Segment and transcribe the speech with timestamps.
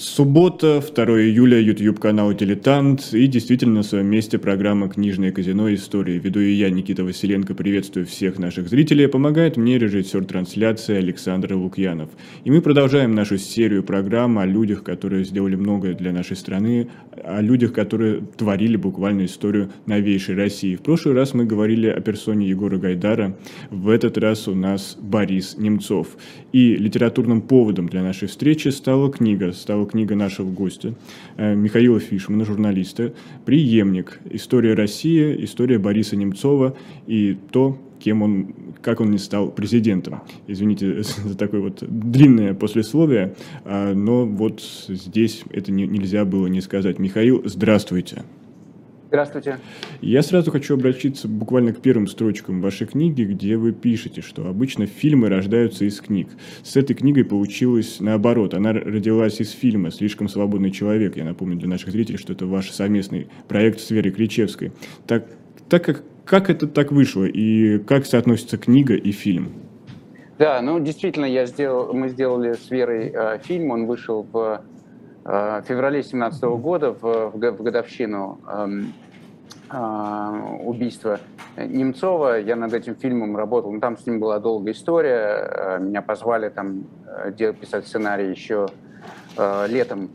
[0.00, 5.74] Суббота, 2 июля, YouTube-канал «Дилетант» и действительно на своем месте программа «Книжное казино.
[5.74, 6.20] Истории».
[6.20, 12.10] Веду и я, Никита Василенко, приветствую всех наших зрителей, помогает мне режиссер трансляции Александр Лукьянов.
[12.44, 16.90] И мы продолжаем нашу серию программ о людях, которые сделали многое для нашей страны,
[17.24, 20.76] о людях, которые творили буквально историю новейшей России.
[20.76, 23.36] В прошлый раз мы говорили о персоне Егора Гайдара,
[23.70, 26.16] в этот раз у нас Борис Немцов.
[26.52, 30.94] И литературным поводом для нашей встречи стала книга, стала книга нашего гостя
[31.36, 33.12] э, Михаила Фишмана, журналиста,
[33.44, 34.20] «Приемник.
[34.30, 40.22] История России, история Бориса Немцова и то, кем он, как он не стал президентом.
[40.46, 43.34] Извините за такое вот длинное послесловие,
[43.64, 46.98] а, но вот здесь это не, нельзя было не сказать.
[46.98, 48.22] Михаил, здравствуйте.
[49.08, 49.58] Здравствуйте.
[50.02, 54.84] Я сразу хочу обратиться буквально к первым строчкам вашей книги, где вы пишете, что обычно
[54.84, 56.28] фильмы рождаются из книг.
[56.62, 58.52] С этой книгой получилось наоборот.
[58.52, 61.16] Она родилась из фильма «Слишком свободный человек».
[61.16, 64.72] Я напомню для наших зрителей, что это ваш совместный проект в сфере Кричевской.
[65.06, 65.24] Так,
[65.70, 69.52] так как, как это так вышло и как соотносится книга и фильм?
[70.38, 74.62] Да, ну действительно, я сделал, мы сделали с Верой э, фильм, он вышел в
[75.28, 78.38] Э, в феврале 2017 года, в, в годовщину
[79.70, 81.20] э, убийства
[81.56, 83.72] Немцова, я над этим фильмом работал.
[83.72, 85.18] Ну, там с ним была долгая история.
[85.18, 86.84] Э, меня позвали там
[87.60, 88.68] писать сценарий еще
[89.68, 90.10] летом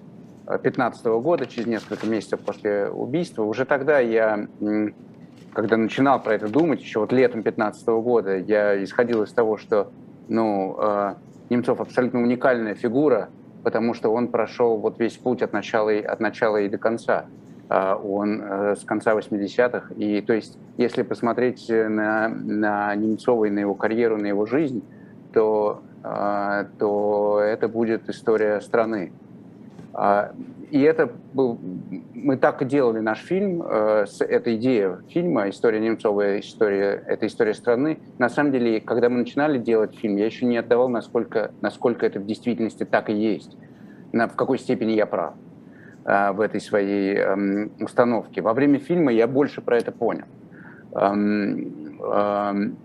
[0.45, 3.43] 2015 года, через несколько месяцев после убийства.
[3.43, 4.47] Уже тогда я,
[5.53, 9.91] когда начинал про это думать, еще вот летом 2015 года, я исходил из того, что
[10.27, 10.77] ну,
[11.49, 13.29] Немцов абсолютно уникальная фигура,
[13.63, 17.25] потому что он прошел вот весь путь от начала, от начала и до конца.
[17.69, 19.93] А, он э, с конца 80-х.
[19.95, 24.83] И то есть, если посмотреть на, на Немцова и на его карьеру, на его жизнь,
[25.33, 29.11] то, то это будет история страны.
[29.93, 30.31] А,
[30.71, 31.59] и это был,
[32.15, 37.53] мы так и делали наш фильм, э, этой идеей фильма «История Немцова, история, это история
[37.53, 37.99] страны».
[38.17, 42.19] На самом деле, когда мы начинали делать фильм, я еще не отдавал, насколько, насколько это
[42.19, 43.55] в действительности так и есть,
[44.13, 45.42] на, в какой степени я прав э,
[46.05, 48.41] в этой своей э, установке.
[48.41, 50.25] Во время фильма я больше про это понял.
[50.95, 52.77] Эм, эм,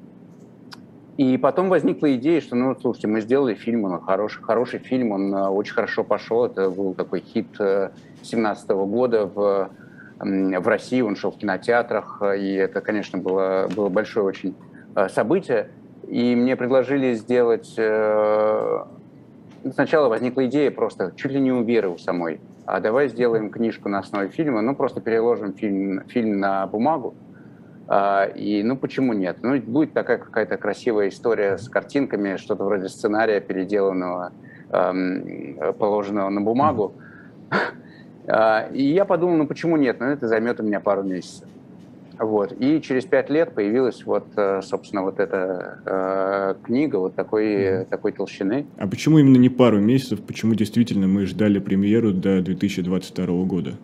[1.17, 5.35] и потом возникла идея, что, ну, слушайте, мы сделали фильм, он хороший, хороший фильм, он
[5.35, 6.45] э, очень хорошо пошел.
[6.47, 9.71] Это был такой хит 2017 э, года в,
[10.21, 14.55] в России, он шел в кинотеатрах, и это, конечно, было, было большое очень
[14.95, 15.71] э, событие.
[16.07, 17.75] И мне предложили сделать...
[19.73, 22.41] Сначала возникла идея просто чуть ли не у Веры у самой.
[22.67, 27.15] А давай сделаем книжку на основе фильма, ну, просто переложим фильм, фильм на бумагу,
[27.89, 29.39] а, и ну почему нет?
[29.41, 34.33] Ну будет такая какая-то красивая история с картинками, что-то вроде сценария, переделанного,
[35.79, 36.95] положенного на бумагу.
[38.31, 40.01] А, и я подумал, ну почему нет?
[40.01, 41.49] Ну это займет у меня пару месяцев.
[42.19, 42.53] Вот.
[42.59, 48.13] И через пять лет появилась вот, э, собственно, вот эта э, книга вот такой, такой
[48.13, 48.67] толщины.
[48.77, 50.21] А почему именно не пару месяцев?
[50.23, 53.75] Почему действительно мы ждали премьеру до 2022 года?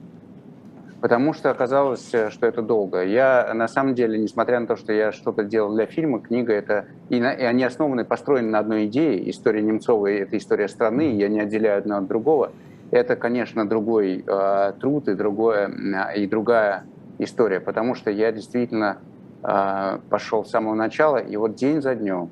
[1.04, 3.04] потому что оказалось, э, что это долго.
[3.04, 6.86] Я, на самом деле, несмотря на то, что я что-то делал для фильма, книга это...
[7.10, 9.28] И, на, и они основаны, построены на одной идее.
[9.28, 12.52] История Немцова— это история страны, я не отделяю одно от другого.
[12.90, 15.70] Это, конечно, другой э, труд и, другое,
[16.16, 16.84] и другая
[17.24, 18.98] история, потому что я действительно
[19.42, 22.30] э, пошел с самого начала, и вот день за днем,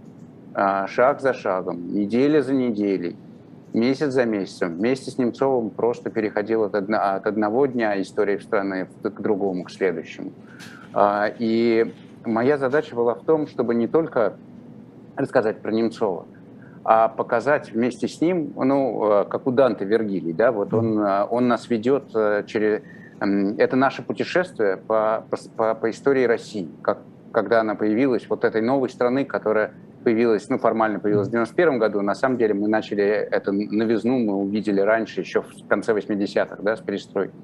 [0.54, 3.16] э, шаг за шагом, неделя за неделей—
[3.72, 4.76] месяц за месяцем.
[4.76, 9.70] Вместе с Немцовым просто переходил от, одно, от одного дня истории страны к другому, к
[9.70, 10.32] следующему.
[10.92, 11.92] А, и
[12.24, 14.34] моя задача была в том, чтобы не только
[15.16, 16.26] рассказать про Немцова,
[16.84, 21.70] а показать вместе с ним, ну, как у Данте Вергилий, да, вот он, он нас
[21.70, 22.08] ведет
[22.46, 22.82] через...
[23.58, 25.24] Это наше путешествие по,
[25.56, 26.98] по, по истории России, как,
[27.32, 29.72] когда она появилась, вот этой новой страны, которая
[30.02, 32.02] появилась, ну, формально появилась в 91 году.
[32.02, 36.76] На самом деле мы начали эту новизну, мы увидели раньше, еще в конце 80-х, да,
[36.76, 37.34] с перестройкой.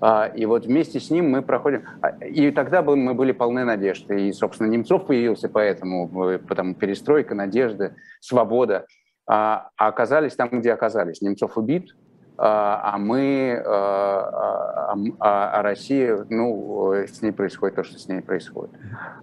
[0.00, 1.84] А, и вот вместе с ним мы проходим...
[2.02, 4.28] А, и тогда мы были полны надежды.
[4.28, 8.86] И, собственно, Немцов появился поэтому, потому перестройка, надежда, свобода.
[9.26, 11.20] А, а оказались там, где оказались.
[11.20, 11.94] Немцов убит,
[12.38, 18.20] а, а мы, а, а, а Россия, ну, с ней происходит то, что с ней
[18.20, 18.74] происходит.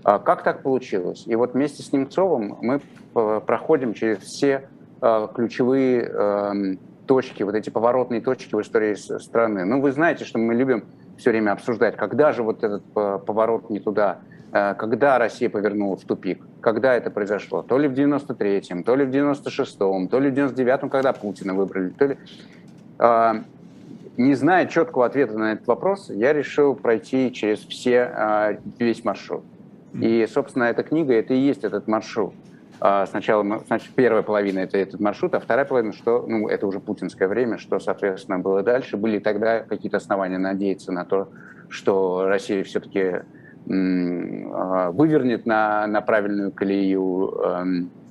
[0.03, 1.23] Как так получилось?
[1.27, 2.81] И вот вместе с Немцовым мы
[3.13, 4.67] проходим через все
[5.33, 9.65] ключевые эм, точки, вот эти поворотные точки в истории страны.
[9.65, 10.85] Ну, вы знаете, что мы любим
[11.17, 14.19] все время обсуждать, когда же вот этот поворот не туда,
[14.51, 19.05] э, когда Россия повернула в тупик, когда это произошло, то ли в 93-м, то ли
[19.05, 22.17] в 96-м, то ли в 99-м, когда Путина выбрали, то ли...
[22.99, 29.43] не зная четкого ответа на этот вопрос, я решил пройти через все, весь маршрут.
[29.93, 32.33] И, собственно, эта книга, это и есть этот маршрут.
[33.07, 37.27] Сначала, значит, первая половина это этот маршрут, а вторая половина, что, ну, это уже путинское
[37.27, 38.97] время, что, соответственно, было дальше.
[38.97, 41.29] Были тогда какие-то основания надеяться на то,
[41.69, 43.21] что Россия все-таки
[43.65, 48.02] вывернет на, на правильную колею эм, а,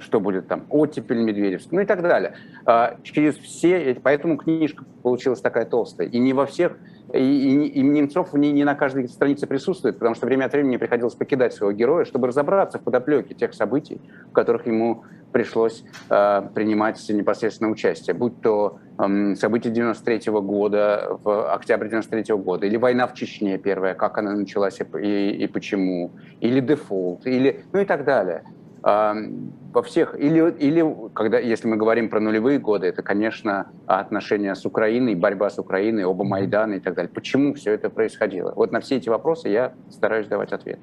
[0.00, 2.34] что будет там, оттепель Медведевск, ну и так далее.
[2.64, 6.08] А, через все, поэтому книжка получилась такая толстая.
[6.08, 6.76] И не во всех,
[7.12, 10.76] и, и, и Немцов в не на каждой странице присутствует, потому что время от времени
[10.76, 14.00] приходилось покидать своего героя, чтобы разобраться в подоплеке тех событий,
[14.30, 21.18] в которых ему пришлось э, принимать непосредственно участие, будь то э, события 93 -го года,
[21.22, 25.44] в октябре 93 -го года, или война в Чечне первая, как она началась и, и,
[25.44, 28.44] и почему, или дефолт, или, ну и так далее
[28.82, 30.84] во всех, или, или
[31.14, 36.04] когда, если мы говорим про нулевые годы, это, конечно, отношения с Украиной, борьба с Украиной,
[36.04, 37.10] оба Майдана и так далее.
[37.12, 38.52] Почему все это происходило?
[38.56, 40.78] Вот на все эти вопросы я стараюсь давать ответ.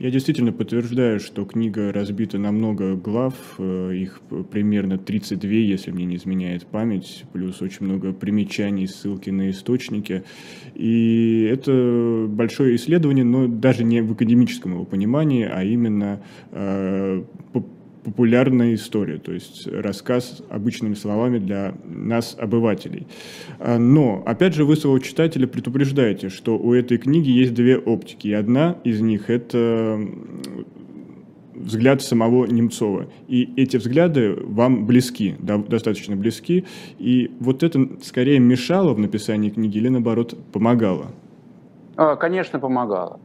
[0.00, 6.06] Я действительно подтверждаю, что книга разбита на много глав, э, их примерно 32, если мне
[6.06, 10.24] не изменяет память, плюс очень много примечаний, ссылки на источники.
[10.74, 17.22] И это большое исследование, но даже не в академическом его понимании, а именно э,
[18.04, 23.06] популярная история, то есть рассказ обычными словами для нас, обывателей.
[23.58, 28.28] А, но, опять же, вы своего читателя предупреждаете, что у этой книги есть две оптики,
[28.28, 30.00] и одна из них— это
[31.54, 33.08] взгляд самого Немцова.
[33.28, 36.64] И эти взгляды вам близки, достаточно близки.
[36.98, 41.12] И вот это скорее мешало в написании книги или, наоборот, помогало?
[41.96, 43.20] А, конечно, помогало.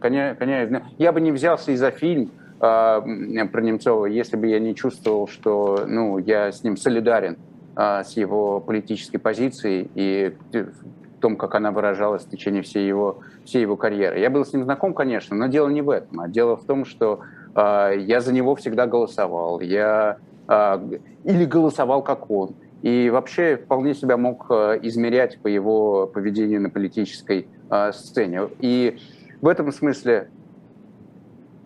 [0.98, 2.30] Я бы не взялся и за фильм,
[2.60, 7.38] про Немцова, если бы я не чувствовал, что ну, я с ним солидарен
[7.76, 13.20] а, с его политической позицией и в том, как она выражалась в течение всей его,
[13.44, 14.20] всей его карьеры.
[14.20, 16.86] Я был с ним знаком, конечно, но дело не в этом, а дело в том,
[16.86, 17.22] что
[17.54, 20.18] а, я за него всегда голосовал, я
[20.48, 22.54] или голосовал как он,
[22.84, 27.48] и вообще вполне себя мог измерять по его поведению на политической
[27.92, 28.42] сцене.
[28.60, 29.00] И
[29.42, 30.30] в этом смысле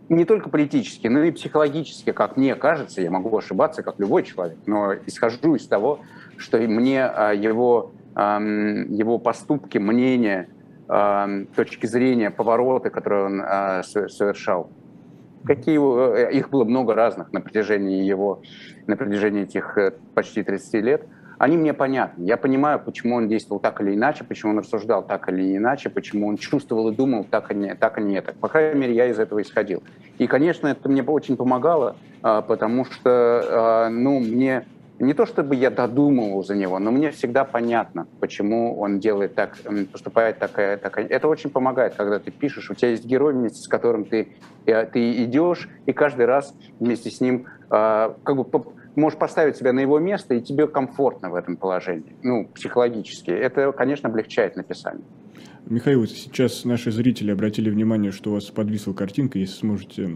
[0.09, 4.57] не только политически, но и психологически, как мне кажется, я могу ошибаться, как любой человек,
[4.65, 6.00] но исхожу из того,
[6.38, 10.50] что мне а, его, его поступки, мнения,
[11.56, 14.71] точки зрения, повороты, которые он а, совершал,
[15.45, 18.41] какие э, их было много разных на протяжении его,
[18.88, 21.03] на протяжении этих э, почти 30 лет–
[21.39, 22.24] они мне понятны.
[22.24, 26.27] Я понимаю, почему он действовал так или иначе, почему он рассуждал так или иначе, почему
[26.27, 28.36] он чувствовал и думал так, и не, так и не так.
[28.36, 29.81] По крайней мере, я из этого исходил.
[30.18, 34.65] И, конечно, это мне очень помогало, а, потому что, а, ну, мне
[35.00, 39.56] не то чтобы я додумывал за него, но мне всегда понятно, почему он делает так,
[39.94, 41.07] поступает такая, такая.
[41.07, 44.27] Это очень помогает, когда ты пишешь, у тебя есть герой, вместе с которым ты,
[44.65, 48.44] э, ты идешь, и каждый раз вместе с ним а, как бы
[49.00, 53.31] можешь поставить себя на его место, и тебе комфортно в этом положении, ну, психологически.
[53.31, 55.04] Это, конечно, облегчает написание.
[55.69, 59.38] Михаил, сейчас наши зрители обратили внимание, что у вас подвисла картинка.
[59.38, 60.10] Если сможете,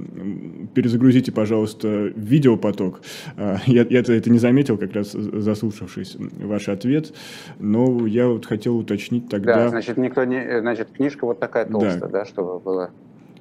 [0.74, 3.02] перезагрузите, пожалуйста, видеопоток.
[3.38, 7.14] А, я, я это не заметил, как раз заслушавшись ваш ответ,
[7.60, 9.56] но я вот хотел уточнить тогда...
[9.56, 10.60] Да, значит, никто не...
[10.62, 12.90] Значит, книжка вот такая толстая, да, да чтобы было...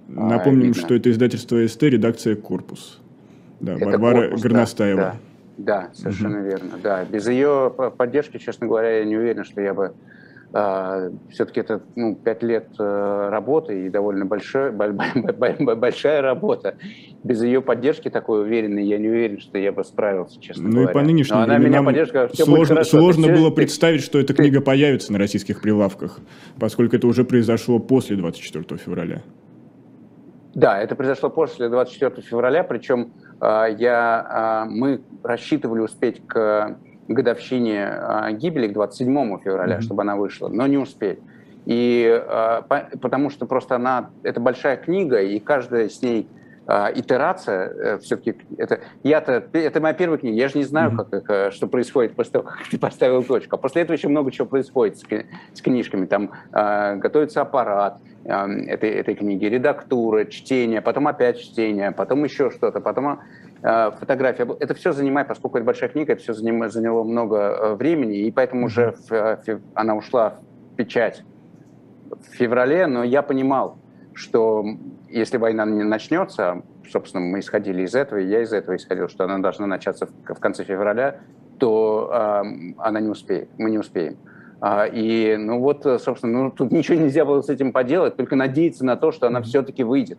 [0.09, 3.01] Напомним, а, что это издательство СТ, редакция «Корпус».
[3.61, 5.01] Да, это Варвара корпус, Горностаева.
[5.01, 5.17] Да, да,
[5.93, 6.47] совершенно угу.
[6.47, 6.71] верно.
[6.83, 9.91] Да, без ее поддержки, честно говоря, я не уверен, что я бы э,
[10.55, 16.77] а, все-таки это ну, пять лет э, работы и довольно большой, большая работа.
[17.25, 20.87] Без ее поддержки такой уверенной, я не уверен, что я бы справился, честно ну говоря.
[20.87, 24.35] Ну и по нынешним Но она меня поддержка, сложно, сложно было ты, представить, что эта
[24.35, 26.19] книга появится на российских прилавках,
[26.61, 29.23] поскольку это уже произошло после 24 февраля.
[30.55, 36.77] Да, это произошло после 24 февраля, причем я, а, мы рассчитывали успеть к
[37.09, 39.81] годовщине а, гибели, к 27 февраля, mm-hmm.
[39.81, 41.19] чтобы она вышла, но не успели.
[41.65, 42.21] И
[43.01, 46.29] потому что просто она, это большая книга, и каждая с ней
[46.69, 51.53] итерация, э, все-таки это я-то это моя первая книга, я же не знаю, как, как,
[51.53, 53.57] что происходит после того, как ты поставил точку.
[53.57, 55.05] А после этого еще много чего происходит с,
[55.55, 56.07] с книжками.
[56.07, 58.33] Там э, готовится аппарат э,
[58.69, 63.21] этой этой книги, редактура, чтение, потом опять чтение, потом еще что-то, потом
[63.63, 64.47] э, фотография.
[64.61, 68.31] Это все занимает, поскольку это большая книга, это все заняло, заняло много э, времени, и
[68.31, 70.39] поэтому уже в, в, она ушла
[70.73, 71.25] в печать
[72.11, 73.79] в феврале, но я понимал,
[74.15, 74.65] что
[75.09, 79.25] если война не начнется, собственно, мы исходили из этого, и я из этого исходил, что
[79.25, 81.21] она должна начаться в, в конце февраля,
[81.59, 82.11] то
[82.79, 84.17] она не успеет, мы не успеем.
[84.93, 88.97] И, ну вот, собственно, ну, тут ничего нельзя было с этим поделать, только надеяться на
[88.97, 90.19] то, что она все-таки выйдет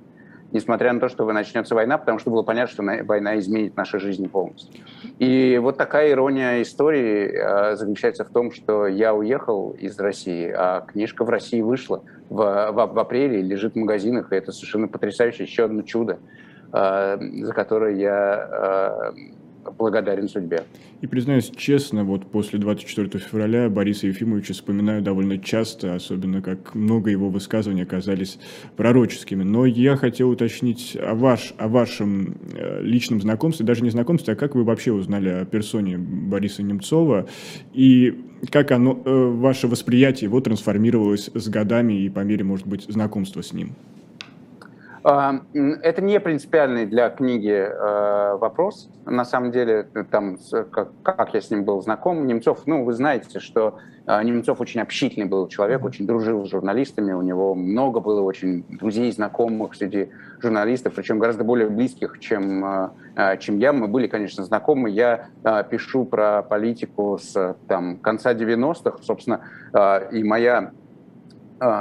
[0.54, 4.28] несмотря на то, что начнется война, потому что было понятно, что война изменит наши жизни
[4.28, 4.82] полностью.
[5.20, 10.82] И вот такая ирония истории э, заключается в том, что я уехал из России, а
[10.82, 12.36] книжка в России вышла в,
[12.72, 16.20] в, в апреле, лежит в магазинах, и это совершенно потрясающе, еще одно чудо,
[16.72, 20.64] э, за которое я э, благодарен судьбе.
[21.02, 27.10] И признаюсь честно, вот после 24 февраля Бориса Ефимовича вспоминаю довольно часто, особенно как много
[27.10, 28.40] его высказываний оказались
[28.78, 29.44] пророческими.
[29.44, 34.36] Но я хотел уточнить о, ваш, о вашем э, личном знакомстве, даже не знакомстве, а
[34.36, 37.28] как вы вообще узнали о персоне Бориса Немцова
[37.74, 38.20] и
[38.52, 43.42] как оно, э, ваше восприятие его трансформировалось с годами и по мере, может быть, знакомства
[43.42, 43.76] с ним?
[45.06, 48.90] А, это не принципиальный для книги э, вопрос.
[49.06, 50.38] На самом деле, там,
[50.72, 55.26] как, я с ним был знаком, Немцов, ну, вы знаете, что э, Немцов очень общительный
[55.26, 60.94] был человек, очень дружил с журналистами, у него много было очень друзей, знакомых среди журналистов,
[60.96, 62.64] причем гораздо более близких, чем,
[63.18, 63.74] э, чем я.
[63.74, 64.90] Мы были, конечно, знакомы.
[64.90, 65.28] Я
[65.70, 69.42] пишу про политику с там, конца 90-х, собственно,
[70.12, 70.72] и моя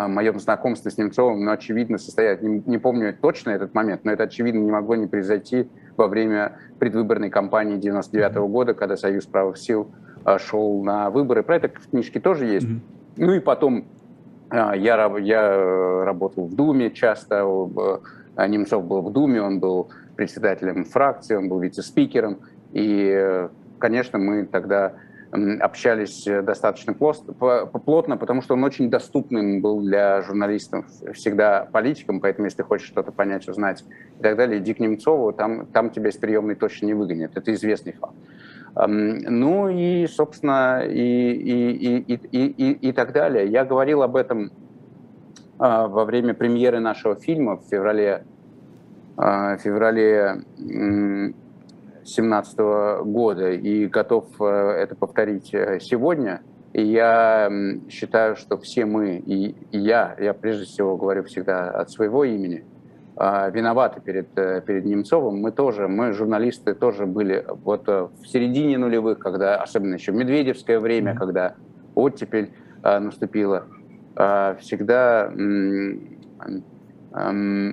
[0.09, 4.25] моем знакомстве с Немцовым, но очевидно, состоят, не, не помню точно этот момент, но это
[4.25, 9.59] очевидно не могло не произойти во время предвыборной кампании 99 -го года, когда Союз правых
[9.59, 9.91] сил
[10.25, 11.43] а, шел на выборы.
[11.43, 12.67] Про это в книжке тоже есть.
[12.67, 12.81] Mm-hmm.
[13.17, 13.85] Ну и потом
[14.51, 17.43] а, я, я работал в Думе часто,
[18.37, 22.41] а, Немцов был в Думе, он был председателем фракции, он был вице-спикером,
[22.73, 23.49] и,
[23.79, 24.93] конечно, мы тогда
[25.33, 30.85] общались э, достаточно плотно, потому что он очень доступным был для журналистов,
[31.15, 33.83] всегда политиком, поэтому если хочешь что-то понять, узнать
[34.19, 37.37] и так далее, иди к Немцову, там, там тебя из приемной точно не выгонят.
[37.37, 38.15] Это известный факт.
[38.75, 43.47] Ну и, собственно, и, и, и, и, и, и так далее.
[43.47, 44.51] Я говорил об этом
[45.59, 48.25] а, во время премьеры нашего фильма в феврале,
[49.17, 50.43] а, феврале
[52.05, 52.59] 2017
[53.05, 56.43] года и готов э, это повторить э, сегодня.
[56.73, 57.51] И я
[57.91, 62.65] считаю, что все мы, и, я, я прежде всего говорю всегда от своего имени,
[63.15, 65.39] а, виноваты перед, э, перед Немцовым.
[65.39, 70.81] Мы тоже, мы, журналисты, тоже были вот в середине нулевых, когда, особенно еще в Медведевское
[70.81, 71.57] время, когда
[71.95, 73.67] оттепель наступила,
[74.59, 75.31] всегда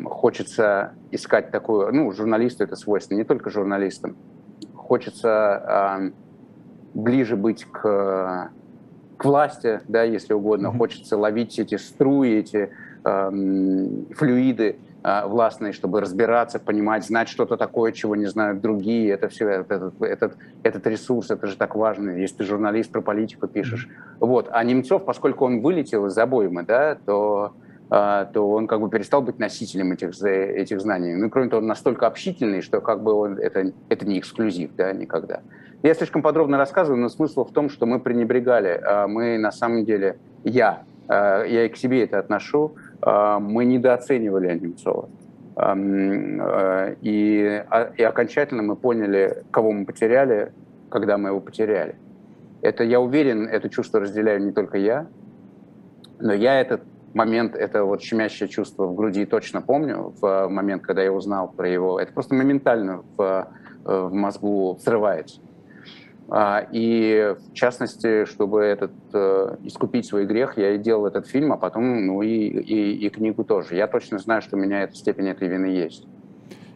[0.06, 4.16] хочется искать такую, ну, журналисту это свойственно, не только журналистам,
[4.76, 6.12] хочется э,
[6.94, 8.52] ближе быть к,
[9.18, 10.78] к власти, да, если угодно, mm-hmm.
[10.78, 12.72] хочется ловить эти струи, эти
[13.04, 13.30] э,
[14.16, 19.12] флюиды э, властные, чтобы разбираться, понимать, знать что-то такое, чего не знают другие.
[19.12, 23.48] Это все, этот, этот, этот ресурс, это же так важно, если ты журналист про политику
[23.48, 23.88] пишешь.
[23.88, 24.28] Mm-hmm.
[24.28, 24.50] Вот.
[24.52, 27.54] А Немцов, поскольку он вылетел из обоймы, да, то
[27.90, 31.16] то он как бы перестал быть носителем этих, этих знаний.
[31.16, 34.94] Ну, кроме того, он настолько общительный, что как бы он, это, это не эксклюзив, да,
[34.94, 35.42] никогда.
[35.82, 38.80] Я слишком подробно рассказываю, но смысл в том, что мы пренебрегали.
[38.86, 44.54] А мы на самом деле, я, а, я и к себе это отношу, мы недооценивали
[44.60, 45.10] Немцова.
[47.02, 47.64] И,
[47.98, 50.52] и окончательно мы поняли, кого мы потеряли,
[50.90, 51.96] когда мы его потеряли.
[52.62, 55.08] Это, я уверен, это чувство разделяю не только я,
[56.20, 56.82] но я это
[57.14, 61.68] момент, это вот щемящее чувство в груди точно помню, в момент, когда я узнал про
[61.68, 63.48] его, это просто моментально в,
[63.84, 65.42] в мозгу взрывается.
[66.32, 71.52] А, и в частности, чтобы этот, э, искупить свой грех, я и делал этот фильм,
[71.52, 73.76] а потом ну, и, и, и книгу тоже.
[73.76, 76.06] Я точно знаю, что у меня эта степень этой вины есть.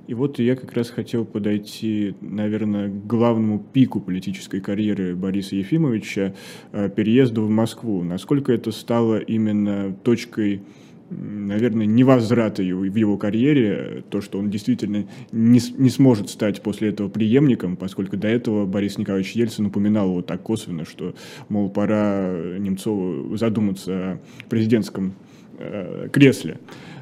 [0.07, 6.33] И вот я как раз хотел подойти, наверное, к главному пику политической карьеры Бориса Ефимовича,
[6.73, 8.03] э, переезду в Москву.
[8.03, 10.61] Насколько это стало именно точкой
[11.09, 17.09] наверное, невозврата в его карьере, то, что он действительно не, не сможет стать после этого
[17.09, 21.13] преемником, поскольку до этого Борис Николаевич Ельцин упоминал его так косвенно, что,
[21.49, 24.19] мол, пора Немцову задуматься о
[24.49, 25.13] президентском
[25.59, 26.57] э, кресле.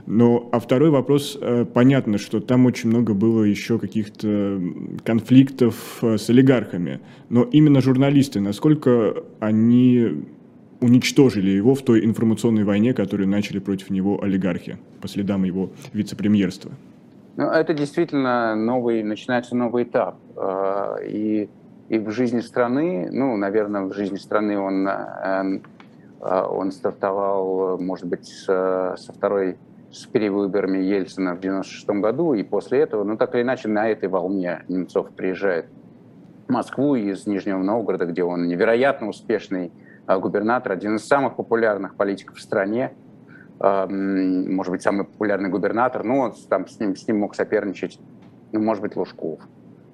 [0.06, 4.62] Ну, а второй вопрос, э, понятно, что там очень много было еще каких-то
[5.04, 10.26] конфликтов э, с олигархами, но именно журналисты, насколько они
[10.80, 16.72] уничтожили его в той информационной войне, которую начали против него олигархи по следам его вице-премьерства?
[17.38, 20.18] Ну, это действительно новый, начинается новый этап.
[20.36, 21.50] Э, и,
[21.90, 24.90] и в жизни страны, ну, наверное, в жизни страны он,
[26.22, 29.58] он стартовал, может быть, со второй
[29.92, 34.08] с перевыборами Ельцина в 96 году, и после этого, ну так или иначе, на этой
[34.10, 35.66] волне Немцов приезжает
[36.48, 39.72] Москву из Нижнего Новгорода, где он невероятно успешный
[40.08, 42.94] губернатор, один из самых популярных политиков в стране,
[43.60, 48.00] может быть, самый популярный губернатор, ну, там с ним, с ним мог соперничать,
[48.52, 49.40] ну, может быть, Лужков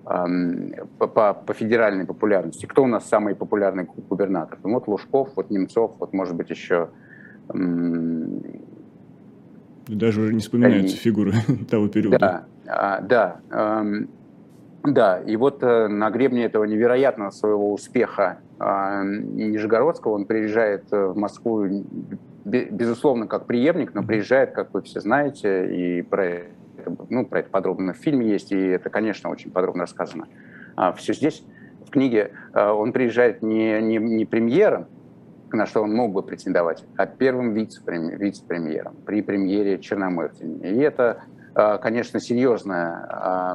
[0.04, 2.66] по, по, по федеральной популярности.
[2.66, 4.58] Кто у нас самый популярный губернатор?
[4.64, 6.90] Ну, вот Лужков, вот Немцов, вот, может быть, еще...
[9.88, 10.96] Даже уже не вспоминаются Они...
[10.96, 11.34] фигуры
[11.70, 12.18] того периода.
[12.20, 13.42] Да, а, да.
[13.52, 14.10] Эм,
[14.84, 21.16] да, и вот э, на гребне этого невероятного своего успеха э, Нижегородского он приезжает в
[21.16, 21.66] Москву
[22.46, 26.44] безусловно, как преемник, но приезжает, как вы все знаете, и про
[27.10, 30.28] ну, про это подробно в фильме есть, и это, конечно, очень подробно рассказано.
[30.76, 31.44] А, все здесь,
[31.86, 34.88] в книге, а, он приезжает не, не, не премьером,
[35.52, 40.64] на что он мог бы претендовать, а первым вице-премьером при премьере Черномырдина.
[40.64, 41.24] И это,
[41.56, 43.54] а, конечно, серьезная,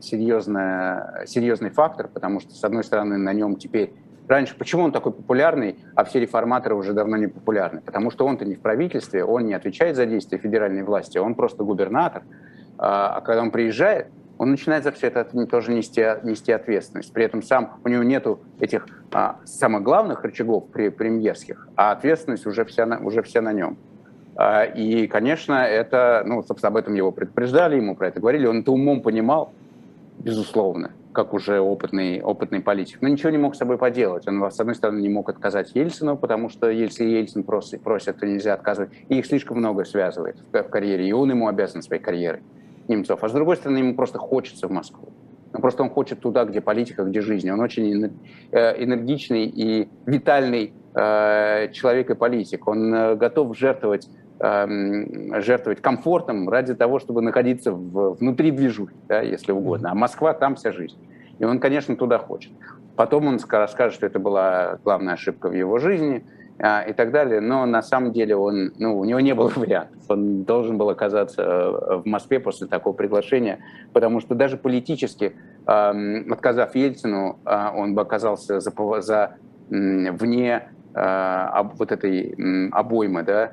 [0.00, 3.92] серьезная, серьезный фактор, потому что, с одной стороны, на нем теперь
[4.26, 7.82] Раньше, почему он такой популярный, а все реформаторы уже давно не популярны?
[7.82, 11.62] Потому что он-то не в правительстве, он не отвечает за действия федеральной власти, он просто
[11.62, 12.22] губернатор.
[12.78, 14.06] А, а когда он приезжает,
[14.44, 17.10] он начинает за все это тоже нести, нести ответственность.
[17.14, 22.44] При этом сам у него нету этих а, самых главных рычагов при, премьерских, а ответственность
[22.44, 23.78] уже вся на, уже вся на нем.
[24.36, 28.60] А, и, конечно, это, ну, собственно, об этом его предупреждали, ему про это говорили, он
[28.60, 29.52] это умом понимал,
[30.18, 34.26] безусловно как уже опытный, опытный политик, но ничего не мог с собой поделать.
[34.26, 38.26] Он, с одной стороны, не мог отказать Ельцину, потому что если Ельцин просит, просит то
[38.26, 38.90] нельзя отказывать.
[39.08, 42.42] И их слишком много связывает в, в карьере, и он ему обязан своей карьерой,
[42.88, 43.22] Немцов.
[43.22, 45.12] А с другой стороны, ему просто хочется в Москву.
[45.52, 47.48] Ну, просто он хочет туда, где политика, где жизнь.
[47.50, 48.12] Он очень
[48.50, 52.66] э, энергичный и витальный э, человек и политик.
[52.66, 54.08] Он э, готов жертвовать
[54.40, 59.92] Эм, жертвовать комфортом ради того, чтобы находиться внутри движухи, да, если угодно.
[59.92, 60.98] А Москва там вся жизнь.
[61.38, 62.50] И он, конечно, туда хочет.
[62.96, 66.24] Потом он скажет, что это была главная ошибка в его жизни
[66.58, 67.40] и так далее.
[67.40, 70.00] Но на самом деле он, ну, у него не было вариантов.
[70.08, 73.58] Он должен был оказаться э, в Москве после такого приглашения,
[73.92, 75.34] потому что даже политически,
[75.66, 79.34] отказав Ельцину, э, он бы оказался за, за
[79.68, 83.52] вне э, вот этой обоймы, да,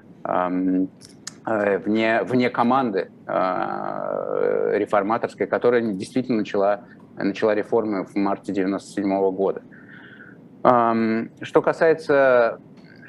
[1.44, 6.82] Э, вне, вне команды э, реформаторской, которая действительно начала,
[7.18, 9.62] начала реформы в марте 1997 года.
[11.42, 12.60] Что касается,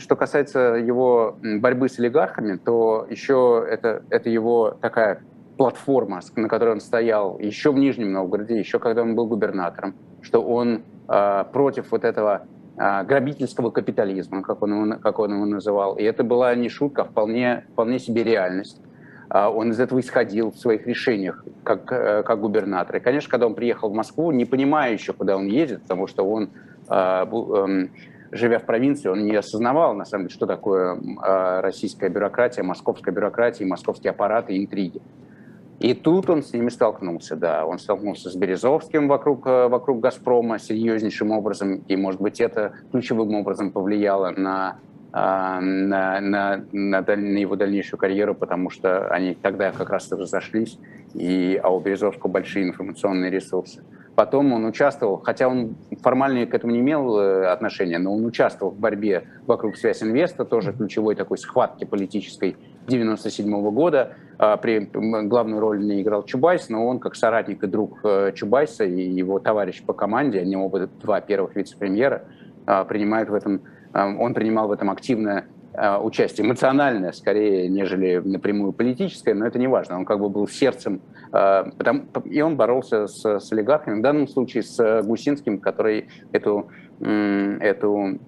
[0.02, 5.22] что касается его борьбы с олигархами, то еще это, это его такая
[5.56, 10.42] платформа, на которой он стоял еще в Нижнем Новгороде, еще когда он был губернатором, что
[10.42, 15.96] он э, против вот этого а, грабительского капитализма, как он, его, как он его называл.
[15.96, 18.80] И это была не шутка, а вполне, вполне себе реальность.
[19.28, 22.96] А, он из этого исходил в своих решениях как, э, как губернатор.
[22.96, 26.24] И, конечно, когда он приехал в Москву, не понимая еще, куда он едет, потому что
[26.24, 26.50] он,
[26.88, 27.90] эм,
[28.32, 30.98] живя в провинции, он не осознавал, на самом деле, что такое
[31.62, 35.00] российская бюрократия, московская бюрократия, московские аппараты интриги.
[35.82, 37.66] И тут он с ними столкнулся, да.
[37.66, 43.34] Он столкнулся с Березовским вокруг, э, вокруг «Газпрома» серьезнейшим образом, и, может быть, это ключевым
[43.34, 44.76] образом повлияло на,
[45.12, 50.78] а, на, на, на, на его дальнейшую карьеру, потому что они тогда как раз разошлись,
[51.14, 53.82] и, а у Березовского большие информационные ресурсы.
[54.14, 58.72] Потом он участвовал, хотя он формально к этому не имел э, отношения, но он участвовал
[58.72, 62.56] в борьбе вокруг связь инвеста, тоже ключевой такой схватки политической
[62.88, 64.14] 97 года.
[64.38, 68.84] А, при, главную роль не играл Чубайс, но он как соратник и друг э, Чубайса
[68.84, 72.24] и его товарищ по команде, они оба два первых вице-премьера,
[72.66, 78.72] а, принимают в этом, а, он принимал в этом активное участие, эмоциональное скорее, нежели напрямую
[78.72, 79.98] политическое, но это не важно.
[79.98, 84.62] Он как бы был сердцем, потому, и он боролся с, с олигархами, в данном случае
[84.62, 86.68] с Гусинским, который эту,
[87.00, 88.18] эту а,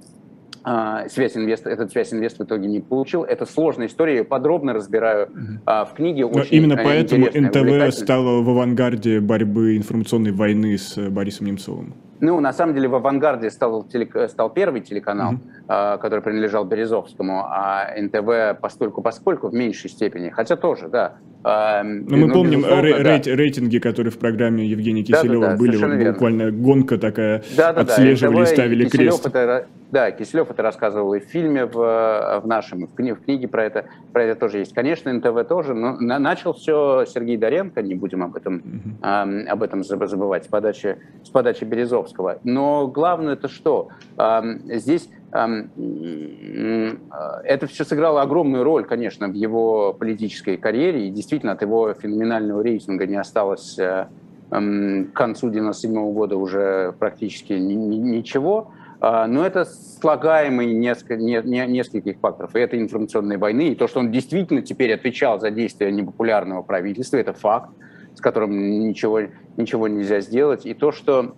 [1.09, 3.23] связь инвест, этот связь инвест в итоге не получил.
[3.23, 5.87] Это сложная история, я подробно разбираю uh-huh.
[5.87, 6.27] в книге.
[6.27, 11.95] Но именно э, поэтому НТВ стало в авангарде борьбы информационной войны с э, Борисом Немцовым.
[12.21, 14.17] Ну, на самом деле, в авангарде стал, телек...
[14.31, 15.99] стал первый телеканал, mm-hmm.
[15.99, 21.17] который принадлежал Березовскому, а НТВ постольку поскольку в меньшей степени, хотя тоже, да.
[21.45, 23.21] Но ну, мы ну, помним рей- да.
[23.35, 27.75] рейтинги, которые в программе Евгения Киселева да, да, да, были, вот, буквально гонка такая, да,
[27.75, 29.27] да, отслеживали да, и ставили Киселев крест.
[29.27, 33.47] Это, да, Киселев это рассказывал и в фильме, в, в нашем, в, книге, в книге
[33.47, 34.75] про это, про это тоже есть.
[34.75, 39.45] Конечно, НТВ тоже, но на, начал все Сергей Доренко, не будем об этом, mm-hmm.
[39.45, 42.41] э, об этом забывать, с подачи, с подачи Березовского.
[42.43, 43.91] Но главное это что?
[44.65, 45.69] Здесь это
[47.69, 53.07] все сыграло огромную роль, конечно, в его политической карьере, и действительно от его феноменального рейтинга
[53.07, 54.07] не осталось, э,
[54.51, 58.73] к концу 97 года уже практически ничего.
[59.07, 62.57] А, но это слагаемый несколько, не, не, нескольких факторов.
[62.57, 67.19] И это информационные войны, и то, что он действительно теперь отвечал за действия непопулярного правительства,
[67.19, 67.69] это факт,
[68.15, 69.21] с которым ничего,
[69.59, 70.65] ничего нельзя сделать.
[70.65, 71.35] И то, что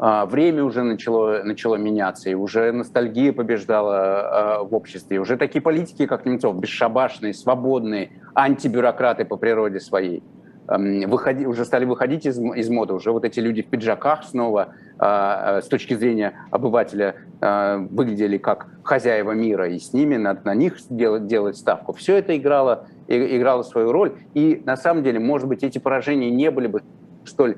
[0.00, 5.18] а, время уже начало, начало меняться, и уже ностальгия побеждала а, в обществе.
[5.18, 10.24] И уже такие политики, как Немцов, бесшабашные, свободные, антибюрократы по природе своей–
[10.66, 12.94] выходи, уже стали выходить из, из моды.
[12.94, 18.68] Уже вот эти люди в пиджаках снова э, с точки зрения обывателя э, выглядели как
[18.82, 21.92] хозяева мира, и с ними надо на них делать, делать ставку.
[21.92, 24.12] Все это играло, играло свою роль.
[24.34, 26.82] И на самом деле, может быть, эти поражения не были бы
[27.24, 27.56] столь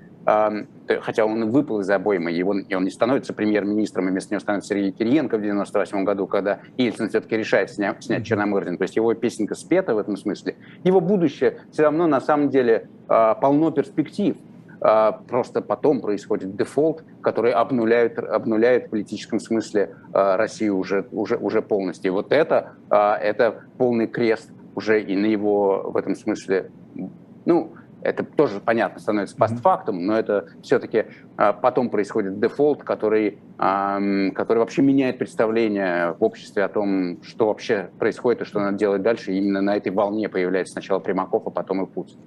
[1.00, 4.40] хотя он выпал из обоймы, и он, и он не становится премьер-министром, и вместо него
[4.40, 8.79] становится Сергей Кириенко в 98 году, когда Ельцин все-таки решает снять, снять Черномырдин.
[8.79, 10.57] То есть его песенка спета в этом смысле.
[10.83, 14.37] Его будущее все равно на самом деле а, полно перспектив.
[14.81, 21.37] А, просто потом происходит дефолт, который обнуляет, обнуляет в политическом смысле а, Россию уже, уже,
[21.37, 22.09] уже полностью.
[22.09, 26.70] И вот это, это полный крест уже и на его в этом смысле
[27.44, 27.72] ну,
[28.05, 34.83] это тоже понятно становится постфактум, но это все-таки а, потом происходит дефолт, который, который вообще
[34.83, 39.33] меняет представление в обществе о том, что вообще происходит и что надо делать дальше.
[39.33, 42.19] И именно на этой волне появляется сначала Примаков, а потом и Путин.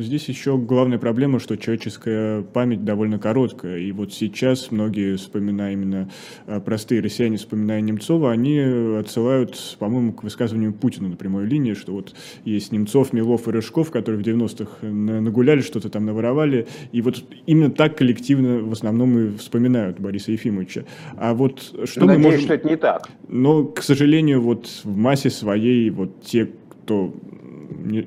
[0.00, 3.78] Здесь еще главная проблема, что человеческая память довольно короткая.
[3.78, 6.10] И вот сейчас многие, вспоминая именно
[6.46, 11.92] а, простые россияне, вспоминая Немцова, они отсылают, по-моему, к высказыванию Путина на прямой линии, что
[11.92, 16.68] вот есть Немцов, Милов и Рыжков, которые в 90-х нагуляли, что-то там наворовали.
[16.92, 20.84] И вот именно так коллективно в основном и вспоминают Бориса Ефимовича.
[21.16, 22.40] А вот что Надеюсь, мы можем...
[22.40, 23.08] что это не так.
[23.28, 26.48] Но, к сожалению, вот в массе своей вот те,
[26.82, 27.14] кто